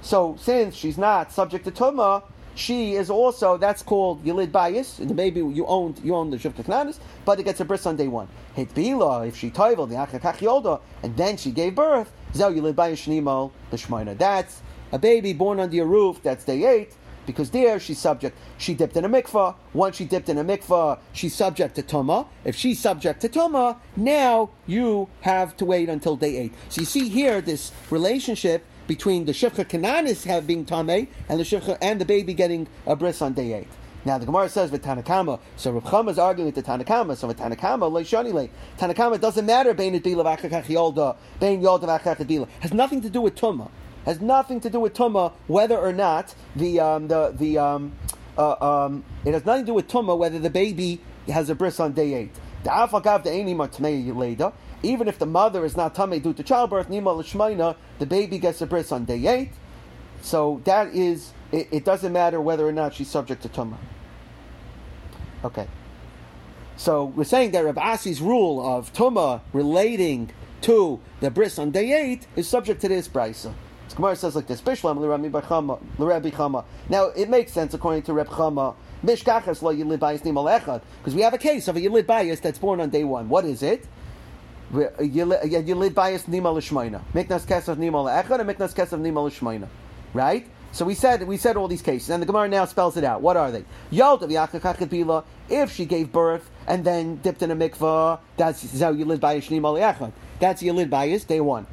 So 0.00 0.36
since 0.38 0.74
she's 0.74 0.98
not 0.98 1.32
subject 1.32 1.64
to 1.66 1.70
tuma, 1.70 2.22
she 2.54 2.94
is 2.94 3.10
also 3.10 3.56
that's 3.56 3.82
called 3.82 4.24
yilid 4.24 4.52
bias. 4.52 4.96
The 4.96 5.14
baby 5.14 5.40
you 5.40 5.66
owned 5.66 6.00
you 6.04 6.14
owned 6.14 6.32
the 6.32 6.36
shivcha 6.36 6.64
kananis, 6.64 6.98
but 7.24 7.40
it 7.40 7.44
gets 7.44 7.60
a 7.60 7.64
bris 7.64 7.86
on 7.86 7.96
day 7.96 8.08
one. 8.08 8.28
Hitbila 8.56 9.28
if 9.28 9.36
she 9.36 9.50
toivel 9.50 9.88
the 9.88 9.94
yolda 9.94 10.80
and 11.02 11.16
then 11.16 11.36
she 11.36 11.50
gave 11.50 11.74
birth, 11.74 12.12
zel 12.34 12.52
yilid 12.52 12.74
bias 12.74 13.06
shnimo 13.06 13.50
the 13.70 13.76
shmoina. 13.76 14.16
That's 14.16 14.62
a 14.92 14.98
baby 14.98 15.32
born 15.32 15.60
under 15.60 15.74
your 15.74 15.86
roof. 15.86 16.22
That's 16.22 16.44
day 16.44 16.64
eight 16.64 16.94
because 17.26 17.50
there 17.50 17.80
she's 17.80 17.98
subject. 17.98 18.38
She 18.58 18.74
dipped 18.74 18.96
in 18.96 19.04
a 19.04 19.08
mikvah. 19.08 19.56
Once 19.72 19.96
she 19.96 20.04
dipped 20.04 20.28
in 20.28 20.38
a 20.38 20.44
mikvah, 20.44 20.98
she's 21.12 21.34
subject 21.34 21.74
to 21.76 21.82
tuma. 21.82 22.26
If 22.44 22.56
she's 22.56 22.78
subject 22.78 23.20
to 23.22 23.28
tuma, 23.28 23.78
now 23.96 24.50
you 24.66 25.08
have 25.22 25.56
to 25.58 25.64
wait 25.64 25.88
until 25.88 26.16
day 26.16 26.36
eight. 26.36 26.54
So 26.68 26.80
you 26.82 26.86
see 26.86 27.08
here 27.08 27.40
this 27.40 27.72
relationship 27.90 28.64
between 28.86 29.24
the 29.24 29.32
shivcha 29.32 29.64
kananis 29.64 30.24
having 30.24 30.64
tameh 30.64 31.08
and 31.28 31.40
the 31.40 31.44
shivcha 31.44 31.78
and 31.80 32.00
the 32.00 32.04
baby 32.04 32.34
getting 32.34 32.66
a 32.86 32.96
bris 32.96 33.22
on 33.22 33.32
day 33.32 33.52
eight. 33.52 33.68
Now 34.06 34.18
the 34.18 34.26
Gemara 34.26 34.50
says 34.50 34.70
Tanakama, 34.70 35.40
so 35.56 35.72
Rav 35.72 35.84
Chama 35.84 36.10
is 36.10 36.18
arguing 36.18 36.52
with 36.52 36.54
the 36.56 36.62
Tanakama. 36.62 37.16
So 37.16 37.26
Tanakama, 37.28 37.90
leishani 37.90 38.50
Tanakama 38.78 39.18
doesn't 39.18 39.46
matter. 39.46 39.72
Bein 39.72 39.98
adila 39.98 40.24
v'achakach 40.24 40.66
yolda, 40.66 41.16
bein 41.40 41.62
yolda 41.62 41.84
v'achakach 41.84 42.18
adila 42.18 42.46
has 42.60 42.74
nothing 42.74 43.00
to 43.00 43.08
do 43.08 43.22
with 43.22 43.34
tuma 43.34 43.70
has 44.04 44.20
nothing 44.20 44.60
to 44.60 44.68
do 44.68 44.80
with 44.80 44.92
tuma 44.94 45.32
whether 45.46 45.78
or 45.78 45.92
not 45.92 46.34
the 46.54 46.78
um, 46.80 47.08
the 47.08 47.34
the 47.38 47.56
um, 47.56 47.92
uh, 48.36 48.84
um, 48.84 49.04
it 49.24 49.32
has 49.32 49.46
nothing 49.46 49.62
to 49.62 49.66
do 49.68 49.74
with 49.74 49.88
tuma 49.88 50.16
whether 50.16 50.38
the 50.38 50.50
baby 50.50 51.00
has 51.26 51.48
a 51.48 51.54
bris 51.54 51.80
on 51.80 51.92
day 51.92 52.12
eight. 52.14 52.32
Even 54.84 55.08
if 55.08 55.18
the 55.18 55.26
mother 55.26 55.64
is 55.64 55.76
not 55.76 55.94
tamei 55.94 56.22
due 56.22 56.34
to 56.34 56.42
childbirth, 56.42 56.88
nima 56.88 57.16
l'shmaina, 57.16 57.76
the 57.98 58.06
baby 58.06 58.38
gets 58.38 58.60
a 58.60 58.66
bris 58.66 58.92
on 58.92 59.04
day 59.04 59.26
eight. 59.26 59.52
So 60.22 60.60
that 60.64 60.94
is, 60.94 61.32
it, 61.52 61.68
it 61.70 61.84
doesn't 61.84 62.12
matter 62.12 62.40
whether 62.40 62.66
or 62.66 62.72
not 62.72 62.94
she's 62.94 63.08
subject 63.08 63.42
to 63.42 63.48
tuma. 63.48 63.76
Okay. 65.44 65.66
So 66.76 67.06
we're 67.06 67.24
saying 67.24 67.52
that 67.52 67.64
Rav 67.64 67.76
Asi's 67.76 68.20
rule 68.20 68.64
of 68.64 68.92
tuma 68.92 69.40
relating 69.52 70.30
to 70.62 71.00
the 71.20 71.30
bris 71.30 71.58
on 71.58 71.70
day 71.70 71.92
eight 71.92 72.26
is 72.36 72.48
subject 72.48 72.80
to 72.82 72.88
this 72.88 73.08
brisa. 73.08 73.54
Gemara 73.94 74.16
says 74.16 74.34
like 74.34 74.48
this. 74.48 74.60
Now 76.88 77.04
it 77.06 77.28
makes 77.28 77.52
sense 77.52 77.74
according 77.74 78.02
to 78.02 78.12
Reb 78.12 78.28
Chama. 78.28 78.74
Because 79.02 79.24
we 81.14 81.22
have 81.22 81.34
a 81.34 81.38
case 81.38 81.68
of 81.68 81.76
a 81.76 81.80
yilid 81.80 82.04
bayis 82.04 82.40
that's 82.40 82.58
born 82.58 82.80
on 82.80 82.90
day 82.90 83.04
one. 83.04 83.28
What 83.28 83.44
is 83.44 83.62
it? 83.62 83.86
Uh, 84.72 84.88
yilid 85.00 85.94
bayis 85.94 86.24
nimal 86.24 86.54
l'shmeina. 86.54 87.02
Miknas 87.12 87.44
kesef 87.44 87.76
nimal 87.76 88.06
echad 88.10 88.40
and 88.40 88.48
miknas 88.48 88.74
kesef 88.74 89.00
nimal 89.00 89.26
l'shmeina. 89.26 89.68
Right. 90.12 90.46
So 90.72 90.84
we 90.84 90.94
said 90.94 91.26
we 91.26 91.36
said 91.36 91.56
all 91.56 91.68
these 91.68 91.82
cases, 91.82 92.10
and 92.10 92.22
the 92.22 92.26
Gemara 92.26 92.48
now 92.48 92.64
spells 92.64 92.96
it 92.96 93.04
out. 93.04 93.20
What 93.20 93.36
are 93.36 93.50
they? 93.50 93.64
Yaldav 93.92 95.24
If 95.48 95.72
she 95.72 95.84
gave 95.84 96.10
birth 96.10 96.50
and 96.66 96.84
then 96.84 97.16
dipped 97.16 97.42
in 97.42 97.50
a 97.50 97.56
mikvah, 97.56 98.18
that's 98.36 98.80
how 98.80 98.90
you 98.90 99.04
live 99.04 99.20
by 99.20 99.34
a 99.34 99.40
shnimal 99.40 99.78
echad. 99.78 100.12
That's 100.40 100.62
yilid 100.62 100.88
bayis 100.88 101.26
day 101.26 101.40
one 101.40 101.66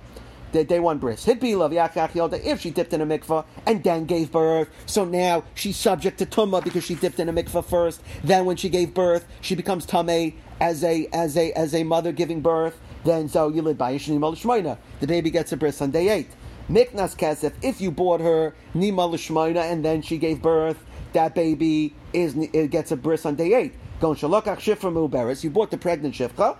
the 0.51 0.63
day 0.63 0.79
one 0.79 0.97
bris. 0.97 1.25
Hitbila 1.25 1.71
v'yachach 1.71 2.11
yolda 2.11 2.43
if 2.43 2.61
she 2.61 2.71
dipped 2.71 2.93
in 2.93 3.01
a 3.01 3.05
mikvah 3.05 3.45
and 3.65 3.83
then 3.83 4.05
gave 4.05 4.31
birth. 4.31 4.69
So 4.85 5.05
now 5.05 5.43
she's 5.55 5.77
subject 5.77 6.19
to 6.19 6.25
tumah 6.25 6.63
because 6.63 6.83
she 6.83 6.95
dipped 6.95 7.19
in 7.19 7.29
a 7.29 7.33
mikvah 7.33 7.65
first. 7.65 8.01
Then 8.23 8.45
when 8.45 8.57
she 8.57 8.69
gave 8.69 8.93
birth, 8.93 9.27
she 9.41 9.55
becomes 9.55 9.85
tameh 9.85 10.33
as 10.59 10.83
a 10.83 11.07
as 11.13 11.37
a 11.37 11.51
as 11.53 11.73
a 11.73 11.83
mother 11.83 12.11
giving 12.11 12.41
birth. 12.41 12.79
Then 13.03 13.29
so 13.29 13.51
yilid 13.51 13.77
by 13.77 13.95
shmoina. 13.95 14.77
The 14.99 15.07
baby 15.07 15.31
gets 15.31 15.51
a 15.51 15.57
bris 15.57 15.81
on 15.81 15.91
day 15.91 16.09
eight. 16.09 16.29
Miknas 16.69 17.15
kesef 17.15 17.53
if 17.61 17.81
you 17.81 17.91
bought 17.91 18.21
her 18.21 18.55
nima 18.75 19.11
l'shmoina 19.11 19.71
and 19.71 19.83
then 19.83 20.01
she 20.01 20.17
gave 20.17 20.41
birth, 20.41 20.83
that 21.13 21.35
baby 21.35 21.95
is 22.13 22.35
it 22.35 22.69
gets 22.71 22.91
a 22.91 22.95
bris 22.95 23.25
on 23.25 23.35
day 23.35 23.53
eight. 23.53 23.73
You 24.01 25.49
bought 25.49 25.71
the 25.71 25.77
pregnant 25.77 26.15
shifcha. 26.15 26.57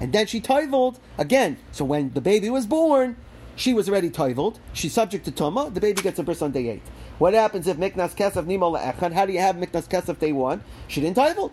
And 0.00 0.12
then 0.12 0.26
she 0.26 0.40
toiveled 0.40 0.98
again. 1.16 1.56
So 1.72 1.84
when 1.84 2.12
the 2.12 2.20
baby 2.20 2.50
was 2.50 2.66
born, 2.66 3.16
she 3.56 3.72
was 3.72 3.88
already 3.88 4.10
toiveled. 4.10 4.58
She's 4.74 4.92
subject 4.92 5.24
to 5.24 5.32
tuma. 5.32 5.72
The 5.72 5.80
baby 5.80 6.02
gets 6.02 6.18
a 6.18 6.22
bris 6.22 6.42
on 6.42 6.52
day 6.52 6.68
eight. 6.68 6.82
What 7.18 7.32
happens 7.32 7.66
if 7.66 7.78
miknas 7.78 8.14
kesef 8.14 8.44
nimo 8.44 8.78
le'echad? 8.78 9.12
How 9.12 9.24
do 9.24 9.32
you 9.32 9.40
have 9.40 9.56
miknas 9.56 9.88
kesef 9.88 10.18
day 10.18 10.32
one? 10.32 10.62
She 10.88 11.00
didn't 11.00 11.16
toivel 11.16 11.50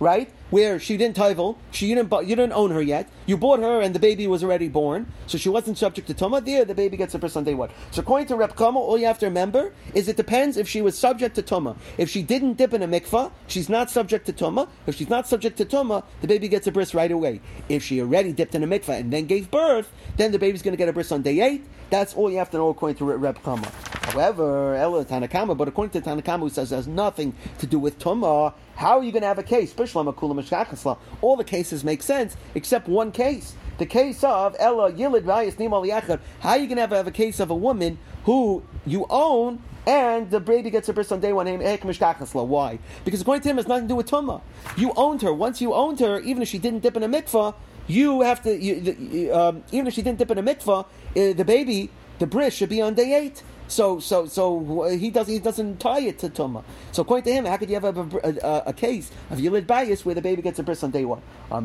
right? 0.00 0.30
Where 0.56 0.80
she 0.80 0.96
didn't 0.96 1.16
tivel, 1.16 1.58
she 1.70 1.88
you 1.88 1.94
didn't 1.96 2.10
you 2.26 2.34
didn't 2.34 2.54
own 2.54 2.70
her 2.70 2.80
yet. 2.80 3.10
You 3.26 3.36
bought 3.36 3.60
her, 3.60 3.82
and 3.82 3.94
the 3.94 3.98
baby 3.98 4.26
was 4.26 4.42
already 4.42 4.68
born, 4.68 5.12
so 5.26 5.36
she 5.36 5.50
wasn't 5.50 5.76
subject 5.76 6.08
to 6.08 6.14
tuma. 6.14 6.42
There, 6.42 6.64
the 6.64 6.74
baby 6.74 6.96
gets 6.96 7.14
a 7.14 7.18
bris 7.18 7.36
on 7.36 7.44
day 7.44 7.52
one. 7.52 7.68
So 7.90 8.00
according 8.00 8.28
to 8.28 8.36
Reb 8.36 8.56
Chama, 8.56 8.76
all 8.76 8.96
you 8.96 9.04
have 9.04 9.18
to 9.18 9.26
remember 9.26 9.74
is 9.92 10.08
it 10.08 10.16
depends 10.16 10.56
if 10.56 10.66
she 10.66 10.80
was 10.80 10.96
subject 10.96 11.34
to 11.34 11.42
tuma. 11.42 11.76
If 11.98 12.08
she 12.08 12.22
didn't 12.22 12.54
dip 12.54 12.72
in 12.72 12.82
a 12.82 12.88
mikvah, 12.88 13.32
she's 13.48 13.68
not 13.68 13.90
subject 13.90 14.24
to 14.28 14.32
tuma. 14.32 14.66
If 14.86 14.94
she's 14.94 15.10
not 15.10 15.28
subject 15.28 15.58
to 15.58 15.66
tuma, 15.66 16.04
the 16.22 16.26
baby 16.26 16.48
gets 16.48 16.66
a 16.66 16.72
bris 16.72 16.94
right 16.94 17.12
away. 17.12 17.42
If 17.68 17.82
she 17.82 18.00
already 18.00 18.32
dipped 18.32 18.54
in 18.54 18.62
a 18.62 18.66
mikvah 18.66 18.98
and 19.00 19.12
then 19.12 19.26
gave 19.26 19.50
birth, 19.50 19.92
then 20.16 20.32
the 20.32 20.38
baby's 20.38 20.62
going 20.62 20.72
to 20.72 20.78
get 20.78 20.88
a 20.88 20.92
bris 20.94 21.12
on 21.12 21.20
day 21.20 21.38
eight. 21.40 21.66
That's 21.90 22.14
all 22.14 22.30
you 22.30 22.38
have 22.38 22.50
to 22.52 22.56
know 22.56 22.70
according 22.70 22.96
to 22.96 23.04
Reb 23.04 23.42
Chama. 23.42 23.70
However, 24.06 24.74
Ella 24.76 25.04
Tanakama, 25.04 25.54
but 25.54 25.68
according 25.68 26.00
to 26.00 26.08
Tanakama, 26.08 26.40
who 26.40 26.48
says 26.48 26.72
it 26.72 26.76
has 26.76 26.86
nothing 26.86 27.34
to 27.58 27.66
do 27.66 27.78
with 27.78 27.98
Tumah, 27.98 28.54
how 28.76 28.98
are 28.98 29.02
you 29.02 29.10
going 29.10 29.22
to 29.22 29.28
have 29.28 29.38
a 29.38 29.42
case? 29.42 29.74
All 31.20 31.36
the 31.36 31.44
cases 31.44 31.82
make 31.82 32.02
sense 32.02 32.36
except 32.54 32.88
one 32.88 33.10
case. 33.10 33.54
The 33.78 33.86
case 33.86 34.22
of 34.24 34.56
Ella 34.58 34.92
Yilid 34.92 35.22
Vayas 35.22 35.56
Nimal. 35.56 36.20
How 36.40 36.50
are 36.50 36.58
you 36.58 36.66
going 36.66 36.76
to 36.76 36.82
have, 36.82 36.90
have 36.90 37.06
a 37.06 37.10
case 37.10 37.40
of 37.40 37.50
a 37.50 37.54
woman 37.54 37.98
who 38.24 38.62
you 38.86 39.06
own 39.10 39.62
and 39.86 40.28
the 40.30 40.40
baby 40.40 40.68
gets 40.70 40.88
a 40.88 40.92
bris 40.92 41.12
on 41.12 41.20
day 41.20 41.32
one. 41.32 41.46
Why? 41.46 42.78
Because 43.04 43.20
according 43.20 43.42
to 43.42 43.48
him, 43.48 43.58
it 43.58 43.62
has 43.62 43.68
nothing 43.68 43.84
to 43.84 43.88
do 43.88 43.94
with 43.94 44.10
tumah. 44.10 44.40
You 44.76 44.92
owned 44.96 45.22
her. 45.22 45.32
Once 45.32 45.60
you 45.60 45.74
owned 45.74 46.00
her, 46.00 46.18
even 46.20 46.42
if 46.42 46.48
she 46.48 46.58
didn't 46.58 46.82
dip 46.82 46.96
in 46.96 47.04
a 47.04 47.08
mikvah, 47.08 47.54
you 47.86 48.22
have 48.22 48.42
to. 48.42 48.56
You, 48.56 49.32
um, 49.32 49.62
even 49.70 49.86
if 49.86 49.94
she 49.94 50.02
didn't 50.02 50.18
dip 50.18 50.30
in 50.32 50.38
a 50.38 50.42
mikvah, 50.42 50.84
uh, 50.84 50.86
the 51.14 51.44
baby, 51.44 51.90
the 52.18 52.26
bris 52.26 52.52
should 52.54 52.68
be 52.68 52.82
on 52.82 52.94
day 52.94 53.14
eight. 53.14 53.44
So, 53.68 53.98
so, 53.98 54.26
so 54.26 54.84
he 54.84 55.10
doesn't 55.10 55.32
he 55.32 55.40
doesn't 55.40 55.80
tie 55.80 56.00
it 56.00 56.18
to 56.20 56.28
tuma. 56.28 56.62
So, 56.92 57.02
according 57.02 57.24
to 57.24 57.32
him, 57.32 57.44
how 57.46 57.56
could 57.56 57.68
you 57.68 57.78
have 57.78 57.84
a, 57.84 58.08
a, 58.22 58.62
a 58.66 58.72
case 58.72 59.10
of 59.30 59.38
yilid 59.38 59.66
bias 59.66 60.04
where 60.04 60.14
the 60.14 60.22
baby 60.22 60.42
gets 60.42 60.58
a 60.58 60.62
bris 60.62 60.84
on 60.84 60.90
day 60.92 61.04
one? 61.04 61.22
Um, 61.50 61.64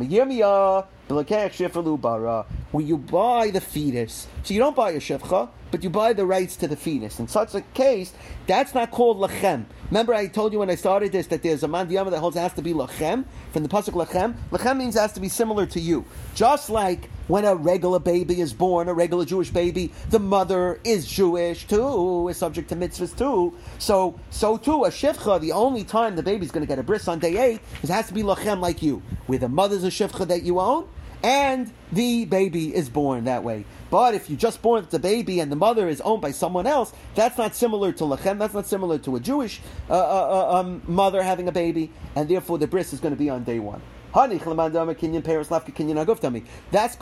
where 2.71 2.85
you 2.85 2.97
buy 2.97 3.49
the 3.51 3.61
fetus, 3.61 4.27
so 4.43 4.53
you 4.53 4.59
don't 4.59 4.75
buy 4.75 4.91
a 4.91 4.99
shevcha, 4.99 5.49
but 5.69 5.83
you 5.83 5.89
buy 5.89 6.13
the 6.13 6.25
rights 6.25 6.55
to 6.57 6.67
the 6.67 6.75
fetus. 6.75 7.19
In 7.19 7.27
such 7.27 7.53
a 7.53 7.61
case, 7.73 8.13
that's 8.47 8.73
not 8.73 8.91
called 8.91 9.17
lachem. 9.17 9.65
Remember, 9.91 10.13
I 10.13 10.27
told 10.27 10.53
you 10.53 10.59
when 10.59 10.69
I 10.69 10.75
started 10.75 11.11
this 11.11 11.27
that 11.27 11.43
there's 11.43 11.63
a 11.63 11.67
mandiyama 11.67 12.11
that 12.11 12.19
holds 12.19 12.37
has 12.37 12.53
to 12.53 12.61
be 12.61 12.71
lachem 12.73 13.25
from 13.51 13.63
the 13.63 13.67
pasuk 13.67 13.93
lachem. 13.93 14.35
Lachem 14.49 14.77
means 14.77 14.95
has 14.95 15.11
to 15.11 15.19
be 15.19 15.27
similar 15.27 15.65
to 15.65 15.81
you, 15.81 16.05
just 16.33 16.69
like 16.69 17.09
when 17.27 17.43
a 17.43 17.53
regular 17.53 17.99
baby 17.99 18.39
is 18.39 18.53
born, 18.53 18.87
a 18.87 18.93
regular 18.93 19.25
Jewish 19.25 19.49
baby, 19.49 19.91
the 20.09 20.17
mother 20.17 20.79
is 20.85 21.05
Jewish 21.05 21.67
too, 21.67 22.29
is 22.29 22.37
subject 22.37 22.69
to 22.69 22.75
mitzvahs 22.77 23.17
too. 23.17 23.53
So, 23.79 24.17
so 24.29 24.55
too, 24.55 24.85
a 24.85 24.89
shivcha, 24.89 25.41
the 25.41 25.51
only 25.51 25.83
time 25.83 26.15
the 26.15 26.23
baby's 26.23 26.51
going 26.51 26.65
to 26.65 26.67
get 26.67 26.79
a 26.79 26.83
bris 26.83 27.09
on 27.09 27.19
day 27.19 27.35
eight, 27.35 27.59
it 27.83 27.89
has 27.89 28.07
to 28.07 28.13
be 28.13 28.23
lachem 28.23 28.61
like 28.61 28.81
you, 28.81 29.01
where 29.27 29.39
the 29.39 29.49
mother's 29.49 29.83
a 29.83 29.87
shivcha 29.87 30.25
that 30.29 30.43
you 30.43 30.61
own, 30.61 30.87
and 31.23 31.71
the 31.91 32.25
baby 32.25 32.73
is 32.73 32.89
born 32.89 33.25
that 33.25 33.43
way. 33.43 33.65
But 33.89 34.15
if 34.15 34.29
you 34.29 34.37
just 34.37 34.61
born 34.61 34.87
the 34.89 34.99
baby 34.99 35.39
and 35.39 35.51
the 35.51 35.55
mother 35.55 35.87
is 35.87 36.01
owned 36.01 36.21
by 36.21 36.31
someone 36.31 36.65
else, 36.65 36.93
that's 37.15 37.37
not 37.37 37.55
similar 37.55 37.91
to 37.93 38.03
lachem. 38.05 38.39
That's 38.39 38.53
not 38.53 38.65
similar 38.65 38.97
to 38.99 39.17
a 39.17 39.19
Jewish 39.19 39.61
uh, 39.89 39.93
uh, 39.93 39.97
uh 39.97 40.59
um, 40.59 40.81
mother 40.87 41.21
having 41.21 41.47
a 41.47 41.51
baby, 41.51 41.91
and 42.15 42.29
therefore 42.29 42.57
the 42.57 42.67
bris 42.67 42.93
is 42.93 42.99
going 42.99 43.13
to 43.13 43.19
be 43.19 43.29
on 43.29 43.43
day 43.43 43.59
one. 43.59 43.81
That's 44.13 44.43
good 44.43 44.59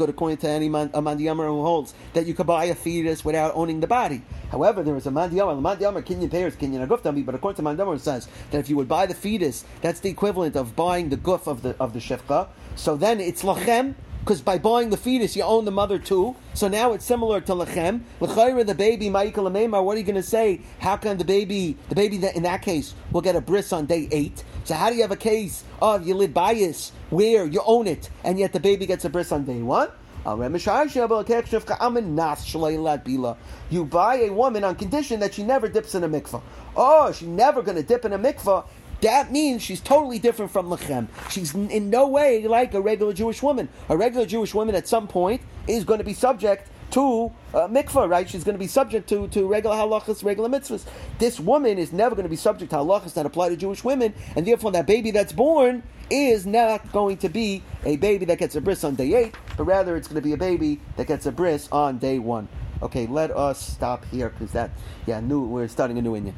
according 0.10 0.38
to 0.38 0.47
any 0.47 0.69
mandiyamar 0.69 1.47
who 1.47 1.63
holds 1.63 1.95
that 2.13 2.27
you 2.27 2.36
could 2.36 2.45
buy 2.45 2.65
a 2.65 2.75
fetus 2.75 3.25
without 3.25 3.55
owning 3.55 3.79
the 3.79 3.88
body. 3.88 4.21
However, 4.51 4.84
there 4.84 4.95
is 4.95 5.08
a 5.08 5.10
mandiyamar, 5.10 5.60
mandiyamar 5.60 6.03
kinyan 6.03 6.29
payers 6.29 6.55
kinyan 6.55 6.88
aguftami, 6.88 7.25
but 7.25 7.34
according 7.34 7.55
to 7.55 7.63
mandiyamar 7.63 7.95
it 7.95 8.01
says 8.01 8.27
that 8.51 8.60
if 8.60 8.69
you 8.69 8.75
would 8.75 8.88
buy 8.88 9.08
the 9.08 9.15
fetus, 9.15 9.65
that's 9.82 10.01
the 10.01 10.10
equivalent 10.10 10.55
of 10.55 10.75
buying 10.75 11.10
the 11.10 11.17
guf 11.17 11.47
of 11.47 11.63
the 11.63 11.75
of 11.79 11.93
the 11.93 11.99
shefcha. 11.99 12.47
So 12.75 12.95
then 12.95 13.19
it's 13.19 13.41
lachem, 13.41 13.95
because 14.19 14.41
by 14.41 14.58
buying 14.58 14.89
the 14.89 14.97
fetus, 14.97 15.36
you 15.36 15.43
own 15.43 15.65
the 15.65 15.71
mother 15.71 15.97
too. 15.97 16.36
So 16.53 16.67
now 16.67 16.93
it's 16.93 17.05
similar 17.05 17.41
to 17.41 17.53
lechem. 17.53 18.01
L'chayra, 18.19 18.65
the 18.65 18.75
baby, 18.75 19.10
Michael 19.10 19.45
Amemar, 19.45 19.84
what 19.84 19.95
are 19.95 19.99
you 19.99 20.05
going 20.05 20.15
to 20.15 20.23
say? 20.23 20.62
How 20.79 20.97
can 20.97 21.17
the 21.17 21.25
baby, 21.25 21.77
the 21.89 21.95
baby 21.95 22.17
that 22.19 22.36
in 22.36 22.43
that 22.43 22.62
case 22.62 22.93
will 23.12 23.21
get 23.21 23.36
a 23.36 23.41
bris 23.41 23.73
on 23.73 23.86
day 23.86 24.08
eight? 24.12 24.43
So 24.65 24.75
how 24.75 24.89
do 24.89 24.95
you 24.95 25.01
have 25.01 25.12
a 25.12 25.15
case 25.15 25.63
of 25.82 26.05
you 26.05 26.13
live 26.13 26.34
bias 26.34 26.91
where 27.10 27.45
you 27.45 27.62
own 27.65 27.88
it 27.88 28.10
and 28.23 28.38
yet 28.38 28.53
the 28.53 28.60
baby 28.60 28.86
gets 28.86 29.05
a 29.05 29.10
bris 29.10 29.32
on 29.32 29.45
day 29.45 29.62
one? 29.62 29.89
You 33.69 33.86
buy 33.86 34.15
a 34.15 34.29
woman 34.29 34.63
on 34.63 34.75
condition 34.75 35.19
that 35.21 35.34
she 35.34 35.43
never 35.43 35.69
dips 35.69 35.95
in 35.95 36.03
a 36.03 36.10
mikvah. 36.10 36.41
Oh, 36.75 37.12
she's 37.13 37.27
never 37.27 37.62
going 37.62 37.77
to 37.77 37.84
dip 37.84 38.03
in 38.05 38.13
a 38.13 38.19
mikvah. 38.19 38.65
That 39.01 39.31
means 39.31 39.62
she's 39.62 39.79
totally 39.79 40.19
different 40.19 40.51
from 40.51 40.67
Lechem. 40.69 41.07
She's 41.29 41.53
in 41.53 41.89
no 41.89 42.07
way 42.07 42.45
like 42.47 42.73
a 42.73 42.81
regular 42.81 43.13
Jewish 43.13 43.41
woman. 43.41 43.69
A 43.88 43.95
regular 43.95 44.25
Jewish 44.25 44.53
woman 44.53 44.75
at 44.75 44.88
some 44.88 45.07
point 45.07 45.41
is 45.67 45.85
going 45.85 45.99
to 45.99 46.03
be 46.03 46.13
subject 46.13 46.69
to 46.91 47.31
uh, 47.53 47.67
mikvah, 47.67 48.09
right? 48.09 48.29
She's 48.29 48.43
going 48.43 48.55
to 48.55 48.59
be 48.59 48.67
subject 48.67 49.07
to, 49.09 49.27
to 49.29 49.47
regular 49.47 49.75
halachas, 49.75 50.23
regular 50.23 50.49
mitzvahs. 50.49 50.85
This 51.17 51.39
woman 51.39 51.77
is 51.77 51.93
never 51.93 52.15
going 52.15 52.23
to 52.23 52.29
be 52.29 52.35
subject 52.35 52.71
to 52.71 52.77
halachas 52.77 53.13
that 53.13 53.25
apply 53.25 53.49
to 53.49 53.55
Jewish 53.55 53.83
women, 53.83 54.13
and 54.35 54.45
therefore 54.45 54.71
that 54.71 54.88
baby 54.88 55.12
that's 55.12 55.31
born 55.31 55.83
is 56.09 56.45
not 56.45 56.91
going 56.91 57.17
to 57.17 57.29
be 57.29 57.62
a 57.85 57.95
baby 57.97 58.25
that 58.25 58.39
gets 58.39 58.55
a 58.55 58.62
bris 58.62 58.83
on 58.83 58.95
day 58.95 59.13
eight, 59.13 59.35
but 59.55 59.65
rather 59.65 59.95
it's 59.95 60.07
going 60.07 60.21
to 60.21 60.27
be 60.27 60.33
a 60.33 60.38
baby 60.38 60.79
that 60.97 61.07
gets 61.07 61.25
a 61.27 61.31
bris 61.31 61.69
on 61.71 61.99
day 61.99 62.17
one. 62.17 62.47
Okay, 62.81 63.07
let 63.07 63.29
us 63.31 63.59
stop 63.59 64.05
here 64.05 64.29
because 64.29 64.51
that, 64.53 64.71
yeah, 65.05 65.19
new, 65.19 65.45
we're 65.45 65.67
starting 65.67 65.97
a 65.97 66.01
new 66.01 66.15
Indian. 66.15 66.35